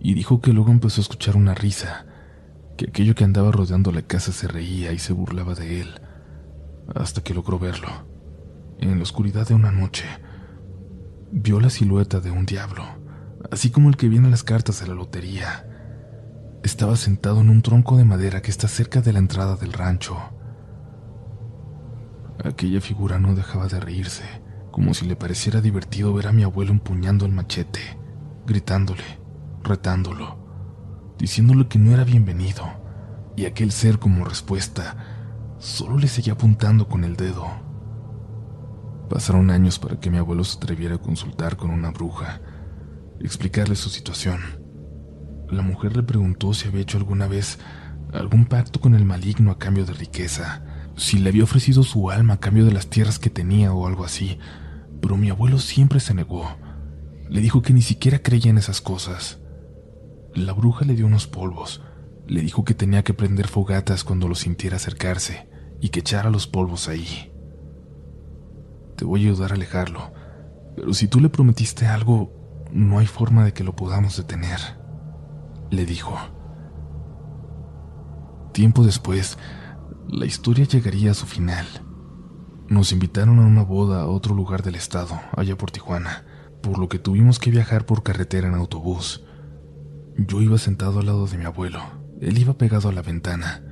y 0.00 0.14
dijo 0.14 0.40
que 0.40 0.52
luego 0.52 0.70
empezó 0.70 1.00
a 1.00 1.02
escuchar 1.02 1.36
una 1.36 1.54
risa, 1.54 2.06
que 2.76 2.86
aquello 2.88 3.14
que 3.14 3.24
andaba 3.24 3.52
rodeando 3.52 3.92
la 3.92 4.02
casa 4.02 4.32
se 4.32 4.48
reía 4.48 4.92
y 4.92 4.98
se 4.98 5.12
burlaba 5.12 5.54
de 5.54 5.80
él, 5.80 6.00
hasta 6.94 7.22
que 7.22 7.34
logró 7.34 7.58
verlo. 7.58 7.88
En 8.78 8.96
la 8.96 9.02
oscuridad 9.02 9.46
de 9.46 9.54
una 9.54 9.72
noche, 9.72 10.04
vio 11.30 11.60
la 11.60 11.70
silueta 11.70 12.20
de 12.20 12.30
un 12.30 12.46
diablo 12.46 12.84
así 13.50 13.70
como 13.70 13.88
el 13.88 13.96
que 13.96 14.08
viene 14.08 14.26
en 14.26 14.30
las 14.30 14.44
cartas 14.44 14.80
de 14.80 14.88
la 14.88 14.94
lotería. 14.94 15.67
Estaba 16.68 16.96
sentado 16.96 17.40
en 17.40 17.48
un 17.48 17.62
tronco 17.62 17.96
de 17.96 18.04
madera 18.04 18.42
que 18.42 18.50
está 18.50 18.68
cerca 18.68 19.00
de 19.00 19.14
la 19.14 19.20
entrada 19.20 19.56
del 19.56 19.72
rancho. 19.72 20.18
Aquella 22.44 22.82
figura 22.82 23.18
no 23.18 23.34
dejaba 23.34 23.68
de 23.68 23.80
reírse, 23.80 24.24
como 24.70 24.92
si 24.92 25.06
le 25.06 25.16
pareciera 25.16 25.62
divertido 25.62 26.12
ver 26.12 26.26
a 26.26 26.32
mi 26.32 26.42
abuelo 26.42 26.72
empuñando 26.72 27.24
el 27.24 27.32
machete, 27.32 27.80
gritándole, 28.46 29.02
retándolo, 29.64 31.16
diciéndole 31.18 31.68
que 31.68 31.78
no 31.78 31.94
era 31.94 32.04
bienvenido, 32.04 32.66
y 33.34 33.46
aquel 33.46 33.72
ser 33.72 33.98
como 33.98 34.26
respuesta 34.26 35.54
solo 35.56 35.96
le 35.96 36.06
seguía 36.06 36.34
apuntando 36.34 36.86
con 36.86 37.02
el 37.02 37.16
dedo. 37.16 37.46
Pasaron 39.08 39.50
años 39.50 39.78
para 39.78 39.98
que 39.98 40.10
mi 40.10 40.18
abuelo 40.18 40.44
se 40.44 40.58
atreviera 40.58 40.96
a 40.96 41.00
consultar 41.00 41.56
con 41.56 41.70
una 41.70 41.92
bruja, 41.92 42.42
explicarle 43.20 43.74
su 43.74 43.88
situación. 43.88 44.67
La 45.50 45.62
mujer 45.62 45.96
le 45.96 46.02
preguntó 46.02 46.52
si 46.52 46.68
había 46.68 46.82
hecho 46.82 46.98
alguna 46.98 47.26
vez 47.26 47.58
algún 48.12 48.46
pacto 48.46 48.80
con 48.80 48.94
el 48.94 49.04
maligno 49.04 49.50
a 49.50 49.58
cambio 49.58 49.84
de 49.86 49.92
riqueza, 49.92 50.62
si 50.96 51.18
le 51.18 51.30
había 51.30 51.44
ofrecido 51.44 51.82
su 51.82 52.10
alma 52.10 52.34
a 52.34 52.40
cambio 52.40 52.64
de 52.64 52.72
las 52.72 52.88
tierras 52.88 53.18
que 53.18 53.30
tenía 53.30 53.72
o 53.72 53.86
algo 53.86 54.04
así, 54.04 54.38
pero 55.00 55.16
mi 55.16 55.30
abuelo 55.30 55.58
siempre 55.58 56.00
se 56.00 56.14
negó. 56.14 56.56
Le 57.28 57.40
dijo 57.40 57.62
que 57.62 57.72
ni 57.72 57.82
siquiera 57.82 58.20
creía 58.20 58.50
en 58.50 58.58
esas 58.58 58.80
cosas. 58.80 59.38
La 60.34 60.52
bruja 60.52 60.84
le 60.84 60.94
dio 60.94 61.06
unos 61.06 61.26
polvos, 61.26 61.82
le 62.26 62.42
dijo 62.42 62.64
que 62.64 62.74
tenía 62.74 63.04
que 63.04 63.14
prender 63.14 63.48
fogatas 63.48 64.04
cuando 64.04 64.28
lo 64.28 64.34
sintiera 64.34 64.76
acercarse 64.76 65.48
y 65.80 65.88
que 65.90 66.00
echara 66.00 66.30
los 66.30 66.46
polvos 66.46 66.88
ahí. 66.88 67.32
Te 68.96 69.04
voy 69.04 69.24
a 69.24 69.30
ayudar 69.30 69.52
a 69.52 69.54
alejarlo, 69.54 70.12
pero 70.76 70.92
si 70.92 71.08
tú 71.08 71.20
le 71.20 71.28
prometiste 71.28 71.86
algo, 71.86 72.66
no 72.72 72.98
hay 72.98 73.06
forma 73.06 73.44
de 73.44 73.52
que 73.52 73.64
lo 73.64 73.76
podamos 73.76 74.16
detener, 74.16 74.58
le 75.70 75.86
dijo. 75.86 76.16
Tiempo 78.52 78.84
después, 78.84 79.38
la 80.08 80.26
historia 80.26 80.64
llegaría 80.64 81.10
a 81.10 81.14
su 81.14 81.26
final. 81.26 81.66
Nos 82.68 82.92
invitaron 82.92 83.38
a 83.38 83.46
una 83.46 83.62
boda 83.62 84.02
a 84.02 84.06
otro 84.06 84.34
lugar 84.34 84.62
del 84.62 84.74
estado, 84.74 85.20
allá 85.36 85.56
por 85.56 85.70
Tijuana, 85.70 86.24
por 86.62 86.78
lo 86.78 86.88
que 86.88 86.98
tuvimos 86.98 87.38
que 87.38 87.50
viajar 87.50 87.86
por 87.86 88.02
carretera 88.02 88.48
en 88.48 88.54
autobús. 88.54 89.24
Yo 90.16 90.42
iba 90.42 90.58
sentado 90.58 91.00
al 91.00 91.06
lado 91.06 91.26
de 91.26 91.38
mi 91.38 91.44
abuelo, 91.44 91.80
él 92.20 92.38
iba 92.38 92.58
pegado 92.58 92.88
a 92.88 92.92
la 92.92 93.02
ventana. 93.02 93.62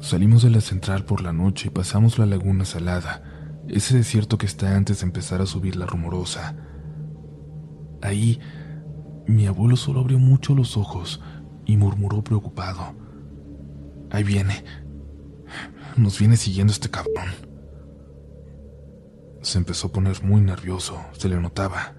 Salimos 0.00 0.42
de 0.42 0.50
la 0.50 0.60
central 0.60 1.04
por 1.04 1.22
la 1.22 1.32
noche 1.32 1.68
y 1.68 1.70
pasamos 1.70 2.18
la 2.18 2.26
laguna 2.26 2.64
salada, 2.64 3.22
ese 3.68 3.96
desierto 3.96 4.36
que 4.36 4.46
está 4.46 4.76
antes 4.76 5.00
de 5.00 5.06
empezar 5.06 5.40
a 5.40 5.46
subir 5.46 5.76
la 5.76 5.86
rumorosa. 5.86 6.56
Ahí, 8.02 8.38
mi 9.26 9.46
abuelo 9.46 9.76
solo 9.76 10.00
abrió 10.00 10.18
mucho 10.18 10.54
los 10.54 10.76
ojos 10.76 11.20
y 11.64 11.76
murmuró 11.76 12.22
preocupado. 12.22 12.94
Ahí 14.10 14.22
viene. 14.22 14.64
Nos 15.96 16.18
viene 16.18 16.36
siguiendo 16.36 16.72
este 16.72 16.90
cabrón. 16.90 17.30
Se 19.42 19.58
empezó 19.58 19.88
a 19.88 19.92
poner 19.92 20.22
muy 20.22 20.40
nervioso, 20.40 20.98
se 21.12 21.28
le 21.28 21.40
notaba. 21.40 21.94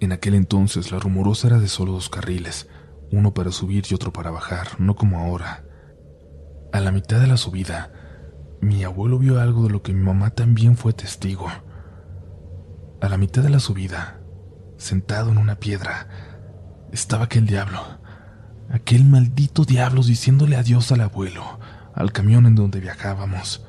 En 0.00 0.12
aquel 0.12 0.34
entonces 0.34 0.92
la 0.92 0.98
rumorosa 0.98 1.48
era 1.48 1.58
de 1.58 1.68
solo 1.68 1.92
dos 1.92 2.08
carriles, 2.08 2.68
uno 3.12 3.34
para 3.34 3.52
subir 3.52 3.84
y 3.90 3.94
otro 3.94 4.12
para 4.12 4.30
bajar, 4.30 4.80
no 4.80 4.96
como 4.96 5.18
ahora. 5.18 5.64
A 6.72 6.80
la 6.80 6.92
mitad 6.92 7.20
de 7.20 7.26
la 7.26 7.36
subida, 7.36 7.92
mi 8.60 8.84
abuelo 8.84 9.18
vio 9.18 9.40
algo 9.40 9.64
de 9.64 9.70
lo 9.70 9.82
que 9.82 9.92
mi 9.92 10.02
mamá 10.02 10.30
también 10.30 10.76
fue 10.76 10.92
testigo. 10.92 11.48
A 13.00 13.08
la 13.08 13.16
mitad 13.16 13.42
de 13.42 13.50
la 13.50 13.60
subida, 13.60 14.20
sentado 14.76 15.30
en 15.30 15.38
una 15.38 15.56
piedra, 15.56 16.29
estaba 16.92 17.24
aquel 17.24 17.46
diablo, 17.46 17.80
aquel 18.70 19.04
maldito 19.04 19.64
diablo 19.64 20.02
diciéndole 20.02 20.56
adiós 20.56 20.90
al 20.92 21.00
abuelo, 21.02 21.58
al 21.94 22.12
camión 22.12 22.46
en 22.46 22.54
donde 22.54 22.80
viajábamos. 22.80 23.64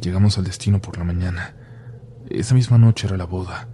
Llegamos 0.00 0.38
al 0.38 0.44
destino 0.44 0.80
por 0.80 0.98
la 0.98 1.04
mañana. 1.04 1.54
Esa 2.28 2.54
misma 2.54 2.78
noche 2.78 3.06
era 3.06 3.16
la 3.16 3.26
boda. 3.26 3.68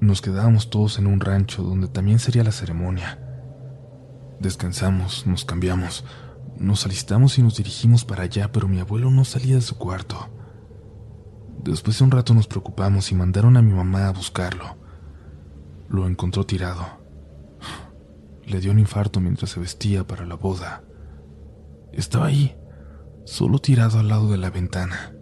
Nos 0.00 0.22
quedábamos 0.22 0.70
todos 0.70 0.98
en 0.98 1.06
un 1.06 1.20
rancho 1.20 1.62
donde 1.62 1.88
también 1.88 2.18
sería 2.18 2.42
la 2.42 2.52
ceremonia. 2.52 3.18
Descansamos, 4.40 5.26
nos 5.26 5.44
cambiamos, 5.44 6.04
nos 6.58 6.84
alistamos 6.86 7.38
y 7.38 7.42
nos 7.42 7.56
dirigimos 7.56 8.04
para 8.04 8.24
allá, 8.24 8.50
pero 8.50 8.66
mi 8.66 8.80
abuelo 8.80 9.10
no 9.10 9.24
salía 9.24 9.54
de 9.54 9.60
su 9.60 9.76
cuarto. 9.78 10.28
Después 11.62 11.98
de 11.98 12.04
un 12.04 12.10
rato 12.10 12.34
nos 12.34 12.48
preocupamos 12.48 13.12
y 13.12 13.14
mandaron 13.14 13.56
a 13.56 13.62
mi 13.62 13.72
mamá 13.72 14.08
a 14.08 14.12
buscarlo. 14.12 14.81
Lo 15.92 16.06
encontró 16.06 16.46
tirado. 16.46 16.86
Le 18.46 18.60
dio 18.60 18.72
un 18.72 18.78
infarto 18.78 19.20
mientras 19.20 19.50
se 19.50 19.60
vestía 19.60 20.06
para 20.06 20.24
la 20.24 20.36
boda. 20.36 20.82
Estaba 21.92 22.28
ahí, 22.28 22.56
solo 23.26 23.58
tirado 23.58 23.98
al 23.98 24.08
lado 24.08 24.30
de 24.30 24.38
la 24.38 24.48
ventana. 24.48 25.14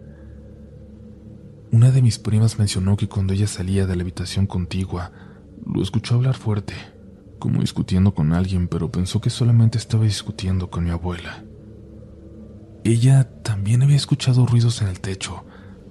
Una 1.73 1.91
de 1.91 2.01
mis 2.01 2.19
primas 2.19 2.57
mencionó 2.57 2.95
que 2.95 3.09
cuando 3.09 3.33
ella 3.33 3.47
salía 3.47 3.85
de 3.85 3.97
la 3.97 4.03
habitación 4.03 4.47
contigua, 4.47 5.11
lo 5.65 5.83
escuchó 5.83 6.15
hablar 6.15 6.35
fuerte, 6.35 6.73
como 7.37 7.59
discutiendo 7.59 8.13
con 8.13 8.31
alguien, 8.31 8.69
pero 8.69 8.93
pensó 8.93 9.19
que 9.19 9.29
solamente 9.29 9.77
estaba 9.77 10.05
discutiendo 10.05 10.69
con 10.69 10.85
mi 10.85 10.91
abuela. 10.91 11.43
Ella 12.85 13.29
también 13.43 13.83
había 13.83 13.97
escuchado 13.97 14.45
ruidos 14.45 14.81
en 14.81 14.87
el 14.87 15.01
techo, 15.01 15.43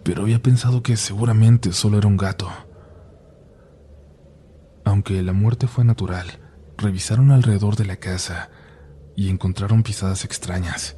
pero 0.03 0.23
había 0.23 0.41
pensado 0.41 0.83
que 0.83 0.97
seguramente 0.97 1.73
solo 1.73 1.99
era 1.99 2.09
un 2.09 2.17
gato. 2.17 2.49
Aunque 4.91 5.23
la 5.23 5.33
muerte 5.33 5.69
fue 5.69 5.85
natural, 5.85 6.27
revisaron 6.77 7.31
alrededor 7.31 7.77
de 7.77 7.85
la 7.85 7.99
casa 7.99 8.51
y 9.15 9.29
encontraron 9.29 9.85
pisadas 9.85 10.25
extrañas, 10.25 10.97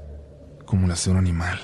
como 0.65 0.87
las 0.87 1.05
de 1.05 1.11
un 1.11 1.19
animal, 1.19 1.59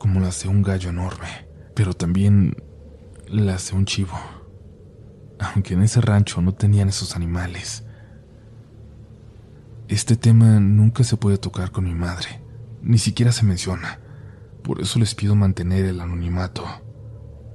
como 0.00 0.18
las 0.18 0.42
de 0.42 0.48
un 0.48 0.60
gallo 0.60 0.90
enorme, 0.90 1.46
pero 1.76 1.92
también 1.92 2.56
las 3.28 3.70
de 3.70 3.76
un 3.76 3.84
chivo. 3.84 4.18
Aunque 5.38 5.74
en 5.74 5.82
ese 5.82 6.00
rancho 6.00 6.42
no 6.42 6.54
tenían 6.54 6.88
esos 6.88 7.14
animales. 7.14 7.84
Este 9.86 10.16
tema 10.16 10.58
nunca 10.58 11.04
se 11.04 11.16
puede 11.16 11.38
tocar 11.38 11.70
con 11.70 11.84
mi 11.84 11.94
madre, 11.94 12.42
ni 12.82 12.98
siquiera 12.98 13.30
se 13.30 13.44
menciona. 13.44 14.00
Por 14.64 14.80
eso 14.80 14.98
les 14.98 15.14
pido 15.14 15.36
mantener 15.36 15.84
el 15.84 16.00
anonimato. 16.00 16.64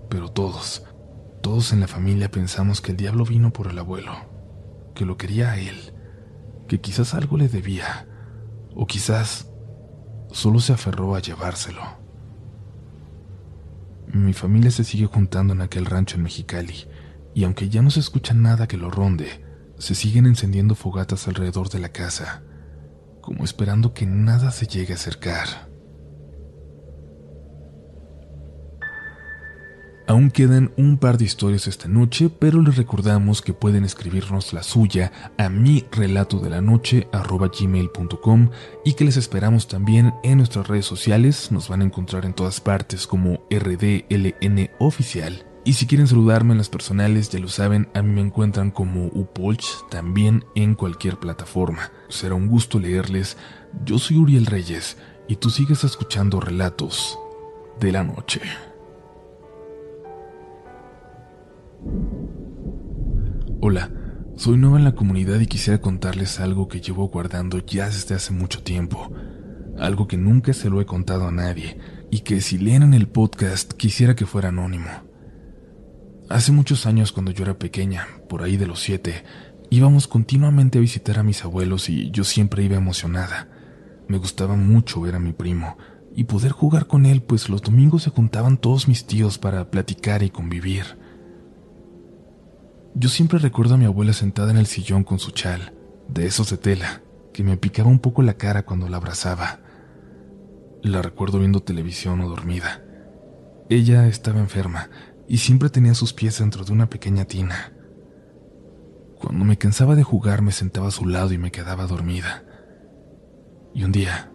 Pero 0.09 0.29
todos, 0.29 0.85
todos 1.43 1.73
en 1.73 1.81
la 1.81 1.89
familia 1.89 2.31
pensamos 2.31 2.79
que 2.79 2.91
el 2.91 2.97
diablo 2.97 3.25
vino 3.25 3.51
por 3.51 3.67
el 3.67 3.77
abuelo, 3.77 4.13
que 4.95 5.03
lo 5.03 5.17
quería 5.17 5.51
a 5.51 5.57
él, 5.59 5.93
que 6.69 6.79
quizás 6.79 7.13
algo 7.13 7.38
le 7.38 7.50
debía, 7.50 8.07
o 8.73 8.88
quizás 8.88 9.50
solo 10.31 10.62
se 10.62 10.71
aferró 10.71 11.15
a 11.15 11.19
llevárselo. 11.19 11.81
Mi 14.07 14.31
familia 14.31 14.71
se 14.71 14.85
sigue 14.85 15.05
juntando 15.05 15.53
en 15.53 15.59
aquel 15.59 15.85
rancho 15.85 16.15
en 16.15 16.23
Mexicali, 16.23 16.88
y 17.35 17.43
aunque 17.43 17.67
ya 17.67 17.81
no 17.81 17.91
se 17.91 18.00
escucha 18.00 18.33
nada 18.33 18.65
que 18.65 18.77
lo 18.77 18.89
ronde, 18.89 19.45
se 19.77 19.95
siguen 19.95 20.25
encendiendo 20.27 20.75
fogatas 20.75 21.27
alrededor 21.27 21.69
de 21.69 21.79
la 21.79 21.89
casa, 21.89 22.41
como 23.19 23.43
esperando 23.43 23.93
que 23.93 24.05
nada 24.05 24.50
se 24.51 24.65
llegue 24.65 24.93
a 24.93 24.95
acercar. 24.95 25.73
Aún 30.13 30.29
quedan 30.29 30.72
un 30.77 31.00
par 31.00 31.17
de 31.17 31.25
historias 31.25 31.65
esta 31.65 31.88
noche, 31.88 32.29
pero 32.29 32.62
les 32.62 32.77
recordamos 32.77 33.41
que 33.41 33.51
pueden 33.51 33.84
escribirnos 33.84 34.53
la 34.53 34.62
suya 34.62 35.12
a 35.39 35.50
mi 35.50 35.86
relato 35.91 36.38
de 36.38 36.51
la 36.51 36.62
noche 36.62 37.08
gmail.com 37.12 38.51
y 38.86 38.93
que 38.93 39.05
les 39.05 39.17
esperamos 39.17 39.67
también 39.67 40.13
en 40.22 40.38
nuestras 40.38 40.67
redes 40.67 40.86
sociales. 40.86 41.51
Nos 41.51 41.67
van 41.67 41.82
a 41.82 41.86
encontrar 41.86 42.25
en 42.25 42.36
todas 42.36 42.62
partes 42.62 43.08
como 43.08 43.48
RDLN 43.50 44.70
Oficial. 44.77 45.48
Y 45.65 45.74
si 45.74 45.88
quieren 45.88 46.05
saludarme 46.05 46.51
en 46.51 46.60
las 46.60 46.70
personales, 46.70 47.32
ya 47.32 47.39
lo 47.39 47.48
saben, 47.48 47.89
a 47.96 48.03
mí 48.03 48.12
me 48.12 48.22
encuentran 48.22 48.70
como 48.70 49.08
Upolch 49.08 49.65
también 49.89 50.46
en 50.53 50.75
cualquier 50.75 51.17
plataforma. 51.17 51.91
Será 52.10 52.36
un 52.36 52.50
gusto 52.50 52.77
leerles. 52.77 53.36
Yo 53.84 53.98
soy 53.98 54.17
Uriel 54.17 54.46
Reyes 54.46 54.96
y 55.27 55.38
tú 55.38 55.50
sigues 55.50 55.84
escuchando 55.84 56.39
relatos 56.39 57.17
de 57.79 57.91
la 57.91 58.03
noche. 58.03 58.41
Hola, 63.65 63.89
soy 64.36 64.58
nueva 64.58 64.77
en 64.77 64.84
la 64.84 64.93
comunidad 64.93 65.39
y 65.39 65.48
quisiera 65.48 65.79
contarles 65.79 66.41
algo 66.41 66.67
que 66.67 66.82
llevo 66.82 67.08
guardando 67.08 67.60
ya 67.60 67.86
desde 67.86 68.13
hace 68.13 68.34
mucho 68.34 68.62
tiempo. 68.62 69.10
Algo 69.79 70.05
que 70.05 70.17
nunca 70.17 70.51
se 70.51 70.70
lo 70.70 70.82
he 70.82 70.86
contado 70.86 71.29
a 71.29 71.32
nadie 71.32 71.77
y 72.12 72.20
que 72.20 72.41
si 72.41 72.58
leen 72.58 72.84
en 72.84 72.93
el 72.93 73.08
podcast 73.08 73.72
quisiera 73.72 74.17
que 74.17 74.25
fuera 74.25 74.50
anónimo. 74.50 74.89
Hace 76.27 76.51
muchos 76.51 76.86
años 76.86 77.13
cuando 77.13 77.32
yo 77.32 77.46
era 77.46 77.58
pequeña, 77.58 78.05
por 78.27 78.43
ahí 78.43 78.58
de 78.58 78.67
los 78.67 78.82
siete, 78.82 79.24
íbamos 79.70 80.10
continuamente 80.10 80.77
a 80.77 80.82
visitar 80.82 81.17
a 81.17 81.24
mis 81.24 81.46
abuelos 81.46 81.88
y 81.88 82.12
yo 82.12 82.25
siempre 82.25 82.65
iba 82.65 82.75
emocionada. 82.75 83.48
Me 84.10 84.17
gustaba 84.17 84.58
mucho 84.58 85.00
ver 85.00 85.15
a 85.15 85.20
mi 85.20 85.32
primo 85.32 85.77
y 86.13 86.25
poder 86.25 86.51
jugar 86.51 86.86
con 86.86 87.05
él, 87.05 87.22
pues 87.22 87.48
los 87.48 87.62
domingos 87.62 88.03
se 88.03 88.10
juntaban 88.10 88.58
todos 88.58 88.89
mis 88.89 89.08
tíos 89.08 89.38
para 89.38 89.72
platicar 89.72 90.22
y 90.22 90.32
convivir. 90.32 91.01
Yo 92.95 93.09
siempre 93.09 93.39
recuerdo 93.39 93.73
a 93.73 93.77
mi 93.77 93.85
abuela 93.85 94.13
sentada 94.13 94.51
en 94.51 94.57
el 94.57 94.68
sillón 94.68 95.03
con 95.03 95.18
su 95.18 95.31
chal, 95.31 95.74
de 96.07 96.27
esos 96.27 96.51
de 96.51 96.57
tela, 96.57 97.01
que 97.33 97.44
me 97.44 97.57
picaba 97.57 97.89
un 97.89 97.98
poco 97.98 98.22
la 98.22 98.35
cara 98.35 98.65
cuando 98.65 98.87
la 98.87 98.98
abrazaba. 98.98 99.61
La 100.83 101.01
recuerdo 101.01 101.39
viendo 101.39 101.63
televisión 101.63 102.22
o 102.22 102.29
dormida. 102.29 102.83
Ella 103.70 104.05
estaba 104.05 104.39
enferma 104.39 104.89
y 105.27 105.37
siempre 105.37 105.70
tenía 105.70 105.96
sus 105.96 106.13
pies 106.13 106.37
dentro 106.37 106.65
de 106.65 106.72
una 106.72 106.89
pequeña 106.89 107.25
tina. 107.25 107.74
Cuando 109.20 109.44
me 109.44 109.57
cansaba 109.57 109.96
de 109.96 110.03
jugar 110.03 110.44
me 110.44 110.51
sentaba 110.51 110.89
a 110.89 110.91
su 110.91 111.07
lado 111.07 111.33
y 111.33 111.39
me 111.39 111.51
quedaba 111.51 111.87
dormida. 111.87 112.44
Y 113.74 113.85
un 113.85 113.91
día, 113.91 114.31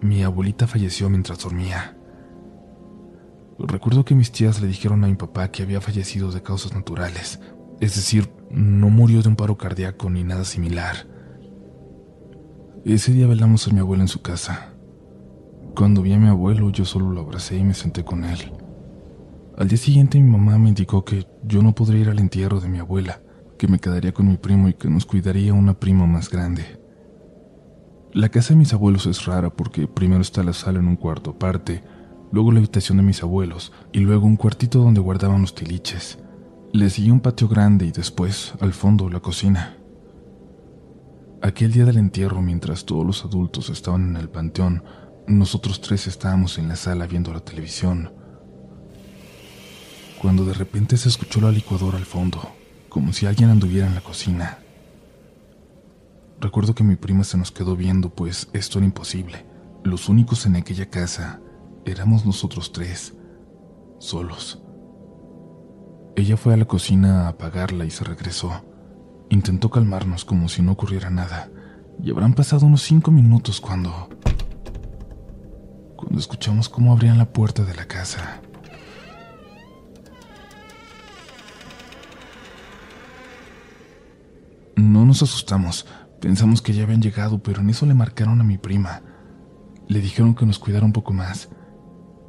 mi 0.00 0.22
abuelita 0.22 0.68
falleció 0.68 1.10
mientras 1.10 1.40
dormía. 1.40 1.96
Recuerdo 3.58 4.04
que 4.04 4.14
mis 4.14 4.30
tías 4.30 4.60
le 4.60 4.68
dijeron 4.68 5.02
a 5.02 5.08
mi 5.08 5.14
papá 5.14 5.50
que 5.50 5.62
había 5.62 5.80
fallecido 5.80 6.30
de 6.30 6.42
causas 6.42 6.74
naturales, 6.74 7.40
es 7.84 7.96
decir, 7.96 8.30
no 8.50 8.88
murió 8.88 9.20
de 9.20 9.28
un 9.28 9.36
paro 9.36 9.58
cardíaco 9.58 10.08
ni 10.08 10.24
nada 10.24 10.44
similar. 10.46 11.06
Ese 12.82 13.12
día 13.12 13.26
velamos 13.26 13.68
a 13.68 13.72
mi 13.72 13.80
abuela 13.80 14.04
en 14.04 14.08
su 14.08 14.22
casa. 14.22 14.72
Cuando 15.76 16.00
vi 16.00 16.14
a 16.14 16.18
mi 16.18 16.28
abuelo, 16.28 16.70
yo 16.70 16.86
solo 16.86 17.10
lo 17.10 17.20
abracé 17.20 17.58
y 17.58 17.62
me 17.62 17.74
senté 17.74 18.02
con 18.02 18.24
él. 18.24 18.52
Al 19.58 19.68
día 19.68 19.76
siguiente 19.76 20.18
mi 20.18 20.30
mamá 20.30 20.56
me 20.56 20.70
indicó 20.70 21.04
que 21.04 21.26
yo 21.42 21.62
no 21.62 21.74
podría 21.74 22.00
ir 22.00 22.08
al 22.08 22.20
entierro 22.20 22.58
de 22.58 22.70
mi 22.70 22.78
abuela, 22.78 23.20
que 23.58 23.68
me 23.68 23.78
quedaría 23.78 24.14
con 24.14 24.28
mi 24.28 24.38
primo 24.38 24.70
y 24.70 24.74
que 24.74 24.88
nos 24.88 25.04
cuidaría 25.04 25.52
una 25.52 25.74
prima 25.78 26.06
más 26.06 26.30
grande. 26.30 26.80
La 28.14 28.30
casa 28.30 28.54
de 28.54 28.60
mis 28.60 28.72
abuelos 28.72 29.04
es 29.04 29.26
rara 29.26 29.50
porque 29.50 29.88
primero 29.88 30.22
está 30.22 30.42
la 30.42 30.54
sala 30.54 30.78
en 30.78 30.88
un 30.88 30.96
cuarto 30.96 31.32
aparte, 31.32 31.84
luego 32.32 32.50
la 32.50 32.60
habitación 32.60 32.96
de 32.96 33.04
mis 33.04 33.22
abuelos 33.22 33.72
y 33.92 33.98
luego 33.98 34.26
un 34.26 34.36
cuartito 34.36 34.78
donde 34.78 35.00
guardaban 35.00 35.42
los 35.42 35.54
tiliches. 35.54 36.23
Le 36.74 36.90
siguió 36.90 37.12
un 37.12 37.20
patio 37.20 37.46
grande 37.46 37.86
y 37.86 37.92
después, 37.92 38.52
al 38.58 38.72
fondo, 38.72 39.08
la 39.08 39.20
cocina. 39.20 39.76
Aquel 41.40 41.70
día 41.70 41.84
del 41.84 41.98
entierro, 41.98 42.42
mientras 42.42 42.84
todos 42.84 43.06
los 43.06 43.24
adultos 43.24 43.70
estaban 43.70 44.08
en 44.08 44.16
el 44.16 44.28
panteón, 44.28 44.82
nosotros 45.28 45.80
tres 45.80 46.08
estábamos 46.08 46.58
en 46.58 46.66
la 46.66 46.74
sala 46.74 47.06
viendo 47.06 47.32
la 47.32 47.38
televisión. 47.38 48.12
Cuando 50.20 50.44
de 50.44 50.52
repente 50.52 50.96
se 50.96 51.08
escuchó 51.08 51.40
la 51.40 51.52
licuadora 51.52 51.96
al 51.96 52.06
fondo, 52.06 52.40
como 52.88 53.12
si 53.12 53.26
alguien 53.26 53.50
anduviera 53.50 53.86
en 53.86 53.94
la 53.94 54.00
cocina. 54.00 54.58
Recuerdo 56.40 56.74
que 56.74 56.82
mi 56.82 56.96
prima 56.96 57.22
se 57.22 57.38
nos 57.38 57.52
quedó 57.52 57.76
viendo, 57.76 58.10
pues 58.10 58.48
esto 58.52 58.80
era 58.80 58.86
imposible. 58.86 59.46
Los 59.84 60.08
únicos 60.08 60.44
en 60.44 60.56
aquella 60.56 60.90
casa 60.90 61.40
éramos 61.84 62.26
nosotros 62.26 62.72
tres, 62.72 63.14
solos. 64.00 64.63
Ella 66.16 66.36
fue 66.36 66.54
a 66.54 66.56
la 66.56 66.64
cocina 66.64 67.26
a 67.26 67.28
apagarla 67.28 67.84
y 67.84 67.90
se 67.90 68.04
regresó. 68.04 68.64
Intentó 69.30 69.70
calmarnos 69.70 70.24
como 70.24 70.48
si 70.48 70.62
no 70.62 70.72
ocurriera 70.72 71.10
nada, 71.10 71.50
y 72.02 72.10
habrán 72.10 72.34
pasado 72.34 72.66
unos 72.66 72.82
cinco 72.82 73.10
minutos 73.10 73.60
cuando... 73.60 74.08
cuando 75.96 76.18
escuchamos 76.18 76.68
cómo 76.68 76.92
abrían 76.92 77.18
la 77.18 77.32
puerta 77.32 77.64
de 77.64 77.74
la 77.74 77.86
casa. 77.86 78.40
No 84.76 85.04
nos 85.04 85.22
asustamos, 85.22 85.86
pensamos 86.20 86.62
que 86.62 86.72
ya 86.72 86.84
habían 86.84 87.02
llegado, 87.02 87.42
pero 87.42 87.60
en 87.60 87.70
eso 87.70 87.86
le 87.86 87.94
marcaron 87.94 88.40
a 88.40 88.44
mi 88.44 88.58
prima. 88.58 89.02
Le 89.88 90.00
dijeron 90.00 90.34
que 90.34 90.46
nos 90.46 90.58
cuidara 90.58 90.86
un 90.86 90.92
poco 90.92 91.12
más, 91.12 91.48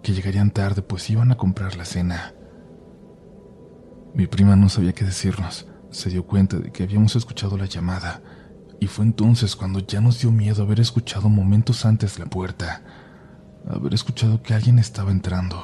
que 0.02 0.14
llegarían 0.14 0.52
tarde, 0.52 0.82
pues 0.82 1.10
iban 1.10 1.32
a 1.32 1.38
comprar 1.38 1.76
la 1.76 1.86
cena. 1.86 2.35
Mi 4.16 4.28
prima 4.28 4.56
no 4.56 4.70
sabía 4.70 4.94
qué 4.94 5.04
decirnos. 5.04 5.68
Se 5.92 6.10
dio 6.10 6.26
cuenta 6.26 6.58
de 6.58 6.72
que 6.72 6.84
habíamos 6.84 7.18
escuchado 7.18 7.58
la 7.58 7.66
llamada, 7.66 8.22
y 8.80 8.88
fue 8.88 9.04
entonces 9.04 9.58
cuando 9.58 9.80
ya 9.80 10.00
nos 10.00 10.22
dio 10.22 10.32
miedo 10.32 10.64
haber 10.64 10.80
escuchado 10.80 11.28
momentos 11.28 11.86
antes 11.86 12.18
la 12.18 12.26
puerta, 12.26 12.82
haber 13.68 13.94
escuchado 13.94 14.42
que 14.42 14.54
alguien 14.54 14.80
estaba 14.80 15.12
entrando. 15.12 15.64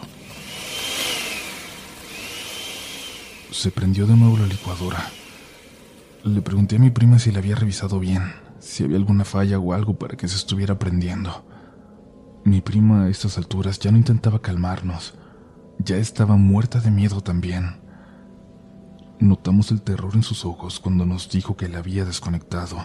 Se 3.52 3.72
prendió 3.72 4.06
de 4.06 4.18
nuevo 4.18 4.38
la 4.38 4.48
licuadora. 4.48 5.00
Le 6.26 6.42
pregunté 6.42 6.76
a 6.76 6.80
mi 6.80 6.90
prima 6.90 7.20
si 7.20 7.32
la 7.32 7.40
había 7.40 7.56
revisado 7.56 8.00
bien, 8.00 8.34
si 8.60 8.84
había 8.84 8.98
alguna 8.98 9.24
falla 9.24 9.60
o 9.60 9.72
algo 9.72 9.98
para 9.98 10.18
que 10.18 10.28
se 10.28 10.36
estuviera 10.36 10.78
prendiendo. 10.78 11.46
Mi 12.44 12.60
prima 12.60 13.06
a 13.06 13.10
estas 13.10 13.38
alturas 13.38 13.80
ya 13.80 13.92
no 13.92 13.98
intentaba 13.98 14.42
calmarnos, 14.42 15.14
ya 15.80 15.96
estaba 15.96 16.36
muerta 16.36 16.82
de 16.82 16.92
miedo 16.92 17.22
también. 17.22 17.80
Notamos 19.22 19.70
el 19.70 19.84
terror 19.84 20.16
en 20.16 20.24
sus 20.24 20.46
ojos 20.46 20.80
cuando 20.80 21.06
nos 21.06 21.30
dijo 21.30 21.56
que 21.56 21.70
la 21.70 21.78
había 21.78 22.06
desconectado. 22.06 22.78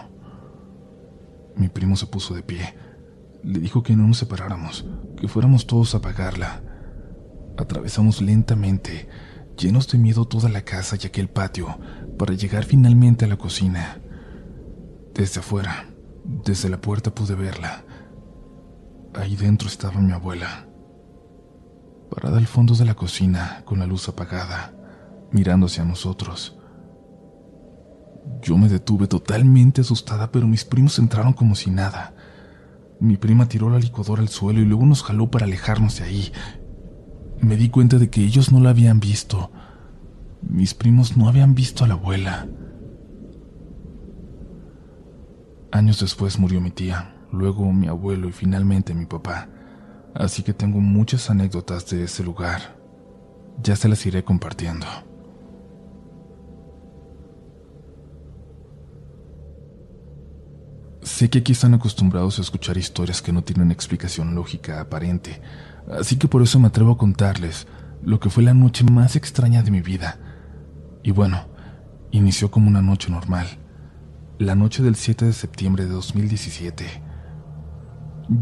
Mi 1.56 1.70
primo 1.70 1.96
se 1.96 2.06
puso 2.06 2.34
de 2.34 2.42
pie. 2.42 2.74
Le 3.42 3.58
dijo 3.58 3.82
que 3.82 3.96
no 3.96 4.06
nos 4.06 4.18
separáramos, 4.18 4.84
que 5.18 5.28
fuéramos 5.28 5.66
todos 5.66 5.94
a 5.94 5.98
apagarla. 5.98 6.62
Atravesamos 7.56 8.20
lentamente, 8.20 9.08
llenos 9.56 9.88
de 9.88 9.96
miedo 9.96 10.26
toda 10.26 10.50
la 10.50 10.60
casa 10.60 10.98
y 11.02 11.06
aquel 11.06 11.30
patio, 11.30 11.78
para 12.18 12.34
llegar 12.34 12.64
finalmente 12.64 13.24
a 13.24 13.28
la 13.28 13.38
cocina. 13.38 14.02
Desde 15.14 15.40
afuera, 15.40 15.86
desde 16.22 16.68
la 16.68 16.82
puerta 16.82 17.14
pude 17.14 17.34
verla. 17.34 17.82
Ahí 19.14 19.36
dentro 19.36 19.68
estaba 19.68 20.02
mi 20.02 20.12
abuela, 20.12 20.68
parada 22.10 22.36
al 22.36 22.46
fondo 22.46 22.74
de 22.74 22.84
la 22.84 22.94
cocina 22.94 23.62
con 23.64 23.78
la 23.78 23.86
luz 23.86 24.06
apagada 24.10 24.75
mirando 25.30 25.66
hacia 25.66 25.84
nosotros. 25.84 26.56
Yo 28.42 28.56
me 28.56 28.68
detuve 28.68 29.06
totalmente 29.06 29.80
asustada, 29.80 30.30
pero 30.30 30.46
mis 30.46 30.64
primos 30.64 30.98
entraron 30.98 31.32
como 31.32 31.54
si 31.54 31.70
nada. 31.70 32.14
Mi 33.00 33.16
prima 33.16 33.48
tiró 33.48 33.70
la 33.70 33.78
licuadora 33.78 34.22
al 34.22 34.28
suelo 34.28 34.60
y 34.60 34.64
luego 34.64 34.86
nos 34.86 35.02
jaló 35.02 35.30
para 35.30 35.46
alejarnos 35.46 35.98
de 35.98 36.04
ahí. 36.04 36.32
Me 37.40 37.56
di 37.56 37.68
cuenta 37.68 37.98
de 37.98 38.08
que 38.08 38.22
ellos 38.22 38.52
no 38.52 38.60
la 38.60 38.70
habían 38.70 39.00
visto. 39.00 39.50
Mis 40.42 40.74
primos 40.74 41.16
no 41.16 41.28
habían 41.28 41.54
visto 41.54 41.84
a 41.84 41.88
la 41.88 41.94
abuela. 41.94 42.48
Años 45.72 46.00
después 46.00 46.38
murió 46.38 46.60
mi 46.60 46.70
tía, 46.70 47.16
luego 47.32 47.72
mi 47.72 47.88
abuelo 47.88 48.28
y 48.28 48.32
finalmente 48.32 48.94
mi 48.94 49.06
papá. 49.06 49.48
Así 50.14 50.42
que 50.42 50.54
tengo 50.54 50.80
muchas 50.80 51.28
anécdotas 51.28 51.90
de 51.90 52.04
ese 52.04 52.22
lugar. 52.22 52.78
Ya 53.62 53.76
se 53.76 53.88
las 53.88 54.04
iré 54.06 54.24
compartiendo. 54.24 54.86
Sé 61.16 61.30
que 61.30 61.38
aquí 61.38 61.52
están 61.52 61.72
acostumbrados 61.72 62.38
a 62.38 62.42
escuchar 62.42 62.76
historias 62.76 63.22
que 63.22 63.32
no 63.32 63.42
tienen 63.42 63.70
explicación 63.70 64.34
lógica 64.34 64.82
aparente, 64.82 65.40
así 65.98 66.18
que 66.18 66.28
por 66.28 66.42
eso 66.42 66.60
me 66.60 66.66
atrevo 66.66 66.92
a 66.92 66.98
contarles 66.98 67.66
lo 68.02 68.20
que 68.20 68.28
fue 68.28 68.42
la 68.42 68.52
noche 68.52 68.84
más 68.84 69.16
extraña 69.16 69.62
de 69.62 69.70
mi 69.70 69.80
vida. 69.80 70.18
Y 71.02 71.12
bueno, 71.12 71.46
inició 72.10 72.50
como 72.50 72.68
una 72.68 72.82
noche 72.82 73.10
normal, 73.10 73.46
la 74.38 74.54
noche 74.54 74.82
del 74.82 74.94
7 74.94 75.24
de 75.24 75.32
septiembre 75.32 75.86
de 75.86 75.92
2017. 75.92 76.84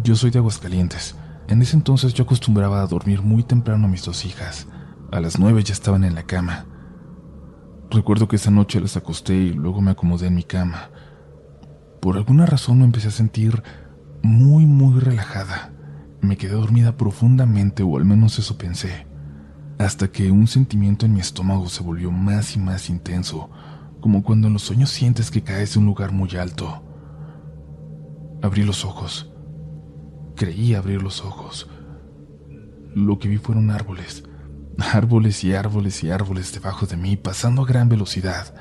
Yo 0.02 0.16
soy 0.16 0.32
de 0.32 0.40
Aguascalientes. 0.40 1.14
En 1.46 1.62
ese 1.62 1.76
entonces 1.76 2.12
yo 2.12 2.24
acostumbraba 2.24 2.82
a 2.82 2.88
dormir 2.88 3.22
muy 3.22 3.44
temprano 3.44 3.86
a 3.86 3.88
mis 3.88 4.04
dos 4.04 4.24
hijas. 4.24 4.66
A 5.12 5.20
las 5.20 5.38
nueve 5.38 5.62
ya 5.62 5.74
estaban 5.74 6.02
en 6.02 6.16
la 6.16 6.24
cama. 6.24 6.66
Recuerdo 7.88 8.26
que 8.26 8.34
esa 8.34 8.50
noche 8.50 8.80
las 8.80 8.96
acosté 8.96 9.36
y 9.36 9.52
luego 9.52 9.80
me 9.80 9.92
acomodé 9.92 10.26
en 10.26 10.34
mi 10.34 10.42
cama. 10.42 10.90
Por 12.04 12.18
alguna 12.18 12.44
razón 12.44 12.80
me 12.80 12.84
empecé 12.84 13.08
a 13.08 13.12
sentir 13.12 13.62
muy, 14.22 14.66
muy 14.66 15.00
relajada. 15.00 15.72
Me 16.20 16.36
quedé 16.36 16.52
dormida 16.52 16.98
profundamente, 16.98 17.82
o 17.82 17.96
al 17.96 18.04
menos 18.04 18.38
eso 18.38 18.58
pensé, 18.58 19.06
hasta 19.78 20.08
que 20.08 20.30
un 20.30 20.46
sentimiento 20.46 21.06
en 21.06 21.14
mi 21.14 21.20
estómago 21.20 21.66
se 21.70 21.82
volvió 21.82 22.10
más 22.10 22.56
y 22.56 22.58
más 22.58 22.90
intenso, 22.90 23.48
como 24.02 24.22
cuando 24.22 24.48
en 24.48 24.52
los 24.52 24.60
sueños 24.60 24.90
sientes 24.90 25.30
que 25.30 25.42
caes 25.42 25.72
de 25.72 25.78
un 25.78 25.86
lugar 25.86 26.12
muy 26.12 26.36
alto. 26.36 26.84
Abrí 28.42 28.64
los 28.64 28.84
ojos. 28.84 29.32
Creí 30.36 30.74
abrir 30.74 31.02
los 31.02 31.22
ojos. 31.24 31.70
Lo 32.94 33.18
que 33.18 33.28
vi 33.28 33.38
fueron 33.38 33.70
árboles, 33.70 34.24
árboles 34.92 35.42
y 35.42 35.54
árboles 35.54 36.04
y 36.04 36.10
árboles 36.10 36.52
debajo 36.52 36.84
de 36.84 36.98
mí, 36.98 37.16
pasando 37.16 37.62
a 37.62 37.66
gran 37.66 37.88
velocidad. 37.88 38.54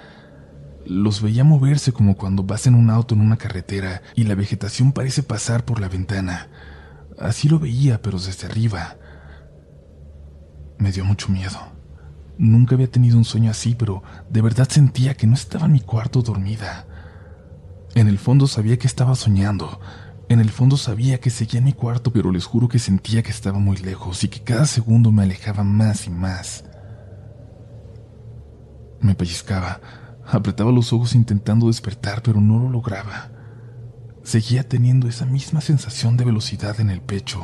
Los 0.86 1.22
veía 1.22 1.43
moverse 1.43 1.93
como 1.93 2.17
cuando 2.17 2.43
vas 2.43 2.67
en 2.67 2.76
un 2.76 2.89
auto 2.89 3.15
en 3.15 3.22
una 3.22 3.38
carretera 3.38 4.02
y 4.15 4.24
la 4.24 4.36
vegetación 4.36 4.91
parece 4.91 5.24
pasar 5.24 5.63
por 5.63 5.80
la 5.80 5.88
ventana. 5.88 6.50
Así 7.17 7.48
lo 7.48 7.60
veía, 7.60 8.02
pero 8.02 8.19
desde 8.19 8.48
arriba. 8.48 8.98
Me 10.78 10.91
dio 10.91 11.06
mucho 11.06 11.30
miedo. 11.30 11.58
Nunca 12.38 12.76
había 12.76 12.89
tenido 12.89 13.17
un 13.17 13.24
sueño 13.24 13.52
así, 13.52 13.76
pero 13.76 14.04
de 14.30 14.41
verdad 14.41 14.67
sentía 14.67 15.15
que 15.15 15.28
no 15.28 15.36
estaba 15.36 15.67
en 15.67 15.74
mi 15.74 15.80
cuarto 15.80 16.22
dormida. 16.22 16.86
En 17.96 18.08
el 18.08 18.17
fondo 18.17 18.48
sabía 18.48 18.78
que 18.78 18.88
estaba 18.88 19.15
soñando. 19.15 19.80
En 20.28 20.39
el 20.39 20.50
fondo 20.50 20.76
sabía 20.76 21.19
que 21.19 21.30
seguía 21.30 21.60
en 21.60 21.65
mi 21.65 21.74
cuarto, 21.74 22.12
pero 22.12 22.32
les 22.32 22.46
juro 22.46 22.67
que 22.67 22.80
sentía 22.80 23.24
que 23.24 23.32
estaba 23.32 23.60
muy 23.60 23.78
lejos 23.78 24.24
y 24.24 24.28
que 24.28 24.41
cada 24.41 24.65
segundo 24.65 25.12
me 25.12 25.24
alejaba 25.24 25.63
más 25.63 26.08
y 26.08 26.10
más. 26.10 26.65
Me 29.00 29.15
pellizcaba 29.15 29.80
Apretaba 30.26 30.72
los 30.72 30.94
ojos 30.94 31.16
intentando 31.16 31.68
despertar, 31.68 32.22
pero 32.24 32.40
no 32.40 32.60
lo 32.60 32.70
lograba. 32.70 33.32
Seguía 34.24 34.68
teniendo 34.68 35.08
esa 35.08 35.26
misma 35.26 35.62
sensación 35.62 36.16
de 36.16 36.26
velocidad 36.26 36.80
en 36.80 36.90
el 36.90 37.02
pecho. 37.02 37.42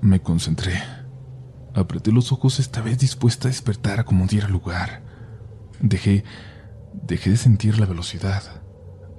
Me 0.00 0.20
concentré. 0.20 0.82
Apreté 1.74 2.10
los 2.10 2.32
ojos 2.32 2.58
esta 2.58 2.80
vez 2.80 2.98
dispuesta 2.98 3.46
a 3.46 3.50
despertar 3.50 4.00
a 4.00 4.04
como 4.04 4.26
diera 4.26 4.48
lugar. 4.48 5.02
Dejé, 5.80 6.24
dejé 6.92 7.30
de 7.30 7.36
sentir 7.36 7.78
la 7.78 7.86
velocidad. 7.86 8.42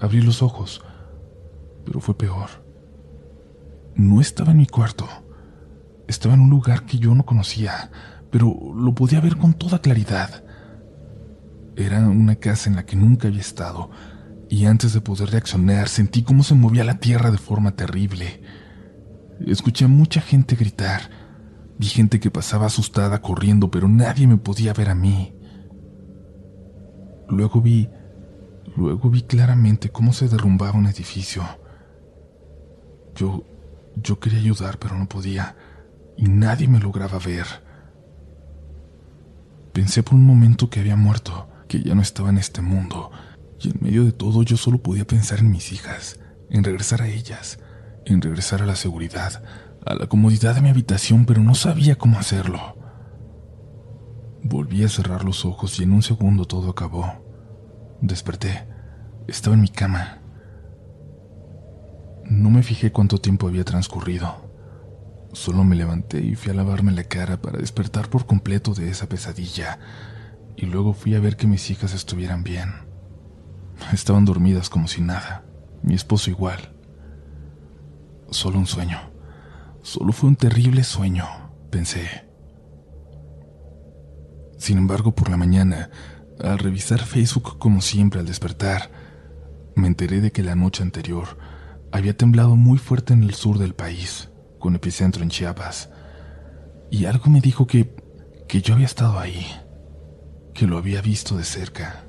Abrí 0.02 0.22
los 0.22 0.42
ojos, 0.42 0.82
pero 1.86 2.02
fue 2.02 2.18
peor. 2.18 2.50
No 3.96 4.20
estaba 4.20 4.52
en 4.52 4.58
mi 4.58 4.66
cuarto. 4.66 5.08
Estaba 6.08 6.34
en 6.34 6.42
un 6.42 6.50
lugar 6.50 6.86
que 6.86 6.98
yo 6.98 7.16
no 7.16 7.26
conocía, 7.26 7.92
pero 8.30 8.54
lo 8.76 8.94
podía 8.94 9.22
ver 9.22 9.38
con 9.38 9.54
toda 9.54 9.80
claridad. 9.80 10.44
Era 11.80 12.10
una 12.10 12.36
casa 12.36 12.70
en 12.70 12.76
la 12.76 12.86
que 12.86 12.98
nunca 12.98 13.30
había 13.30 13.40
estado, 13.40 13.90
y 14.50 14.66
antes 14.66 14.92
de 14.92 15.00
poder 15.00 15.30
reaccionar 15.30 15.88
sentí 15.88 16.24
cómo 16.24 16.44
se 16.44 16.54
movía 16.54 16.84
la 16.84 17.00
tierra 17.00 17.32
de 17.32 17.38
forma 17.38 17.78
terrible. 17.78 18.42
Escuché 19.48 19.86
a 19.86 19.88
mucha 19.88 20.20
gente 20.20 20.58
gritar. 20.58 21.10
Vi 21.78 21.88
gente 21.88 22.20
que 22.20 22.32
pasaba 22.32 22.66
asustada 22.66 23.22
corriendo, 23.22 23.72
pero 23.72 23.88
nadie 23.88 24.28
me 24.28 24.36
podía 24.36 24.74
ver 24.74 24.90
a 24.90 24.96
mí. 24.96 25.34
Luego 27.30 27.62
vi, 27.62 27.88
luego 28.76 29.10
vi 29.10 29.22
claramente 29.22 29.88
cómo 29.88 30.12
se 30.12 30.28
derrumbaba 30.28 30.78
un 30.78 30.88
edificio. 30.88 31.44
Yo, 33.16 33.46
yo 33.96 34.20
quería 34.20 34.40
ayudar, 34.40 34.80
pero 34.80 34.98
no 34.98 35.08
podía, 35.08 35.56
y 36.18 36.28
nadie 36.28 36.68
me 36.68 36.82
lograba 36.82 37.20
ver. 37.20 37.46
Pensé 39.72 40.04
por 40.04 40.16
un 40.16 40.26
momento 40.26 40.70
que 40.70 40.82
había 40.82 40.98
muerto, 40.98 41.49
que 41.70 41.82
ya 41.82 41.96
no 41.96 42.02
estaba 42.02 42.30
en 42.30 42.40
este 42.40 42.62
mundo, 42.62 43.12
y 43.62 43.70
en 43.70 43.78
medio 43.80 44.04
de 44.04 44.12
todo 44.12 44.44
yo 44.44 44.58
solo 44.58 44.80
podía 44.80 45.06
pensar 45.06 45.40
en 45.40 45.52
mis 45.52 45.72
hijas, 45.72 46.20
en 46.50 46.64
regresar 46.66 47.04
a 47.04 47.08
ellas, 47.08 47.60
en 48.06 48.22
regresar 48.22 48.64
a 48.64 48.66
la 48.66 48.76
seguridad, 48.76 49.44
a 49.86 49.94
la 49.94 50.08
comodidad 50.08 50.56
de 50.56 50.62
mi 50.62 50.70
habitación, 50.70 51.26
pero 51.26 51.42
no 51.42 51.56
sabía 51.56 51.96
cómo 51.98 52.18
hacerlo. 52.20 52.76
Volví 54.44 54.84
a 54.84 54.90
cerrar 54.90 55.24
los 55.24 55.46
ojos 55.46 55.80
y 55.80 55.84
en 55.84 55.94
un 55.94 56.02
segundo 56.02 56.46
todo 56.46 56.72
acabó. 56.72 57.06
Desperté. 58.02 58.68
Estaba 59.28 59.56
en 59.56 59.62
mi 59.62 59.70
cama. 59.70 60.22
No 62.26 62.50
me 62.50 62.64
fijé 62.64 62.92
cuánto 62.92 63.20
tiempo 63.20 63.48
había 63.48 63.64
transcurrido. 63.64 64.50
Solo 65.34 65.64
me 65.64 65.76
levanté 65.76 66.22
y 66.22 66.36
fui 66.36 66.52
a 66.52 66.56
lavarme 66.56 66.94
la 66.94 67.04
cara 67.04 67.40
para 67.40 67.60
despertar 67.60 68.10
por 68.10 68.26
completo 68.26 68.74
de 68.74 68.90
esa 68.90 69.08
pesadilla 69.08 69.78
y 70.60 70.66
luego 70.66 70.92
fui 70.92 71.16
a 71.16 71.22
ver 71.22 71.38
que 71.38 71.48
mis 71.48 71.70
hijas 71.72 71.94
estuvieran 71.94 72.44
bien. 72.44 72.70
Estaban 73.94 74.26
dormidas 74.26 74.70
como 74.70 74.90
si 74.90 75.02
nada, 75.02 75.46
mi 75.84 75.96
esposo 75.96 76.30
igual. 76.30 76.74
Solo 78.30 78.60
un 78.60 78.68
sueño, 78.68 79.00
solo 79.82 80.12
fue 80.12 80.28
un 80.28 80.36
terrible 80.36 80.84
sueño, 80.84 81.26
pensé. 81.70 82.28
Sin 84.58 84.78
embargo, 84.78 85.16
por 85.16 85.30
la 85.30 85.38
mañana, 85.38 85.92
al 86.44 86.60
revisar 86.60 87.00
Facebook 87.00 87.58
como 87.58 87.80
siempre 87.80 88.20
al 88.20 88.26
despertar, 88.26 88.92
me 89.76 89.88
enteré 89.88 90.20
de 90.20 90.34
que 90.34 90.44
la 90.44 90.56
noche 90.56 90.84
anterior 90.84 91.38
había 91.94 92.18
temblado 92.18 92.58
muy 92.58 92.78
fuerte 92.78 93.14
en 93.14 93.24
el 93.24 93.34
sur 93.34 93.60
del 93.60 93.76
país, 93.76 94.30
con 94.60 94.76
epicentro 94.76 95.24
en 95.24 95.30
Chiapas, 95.30 95.90
y 96.92 97.06
algo 97.06 97.30
me 97.32 97.40
dijo 97.40 97.66
que, 97.66 97.96
que 98.50 98.62
yo 98.62 98.74
había 98.74 98.88
estado 98.88 99.18
ahí 99.18 99.46
que 100.60 100.68
lo 100.68 100.78
había 100.78 101.02
visto 101.02 101.38
de 101.38 101.46
cerca. 101.46 102.04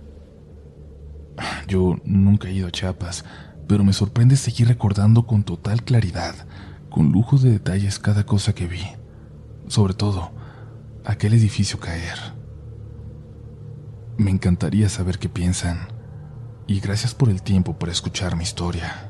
Yo 1.68 1.98
nunca 2.02 2.48
he 2.48 2.52
ido 2.52 2.66
a 2.66 2.72
Chiapas, 2.72 3.24
pero 3.68 3.84
me 3.84 3.92
sorprende 3.92 4.36
seguir 4.36 4.66
recordando 4.66 5.24
con 5.24 5.44
total 5.44 5.84
claridad, 5.84 6.34
con 6.90 7.12
lujo 7.12 7.38
de 7.38 7.52
detalles 7.52 8.00
cada 8.00 8.26
cosa 8.26 8.52
que 8.52 8.66
vi. 8.66 8.82
Sobre 9.68 9.94
todo, 9.94 10.32
aquel 11.04 11.34
edificio 11.34 11.78
caer. 11.78 12.18
Me 14.16 14.32
encantaría 14.32 14.88
saber 14.88 15.20
qué 15.20 15.28
piensan, 15.28 15.86
y 16.66 16.80
gracias 16.80 17.14
por 17.14 17.28
el 17.28 17.42
tiempo 17.42 17.78
para 17.78 17.92
escuchar 17.92 18.34
mi 18.34 18.42
historia. 18.42 19.10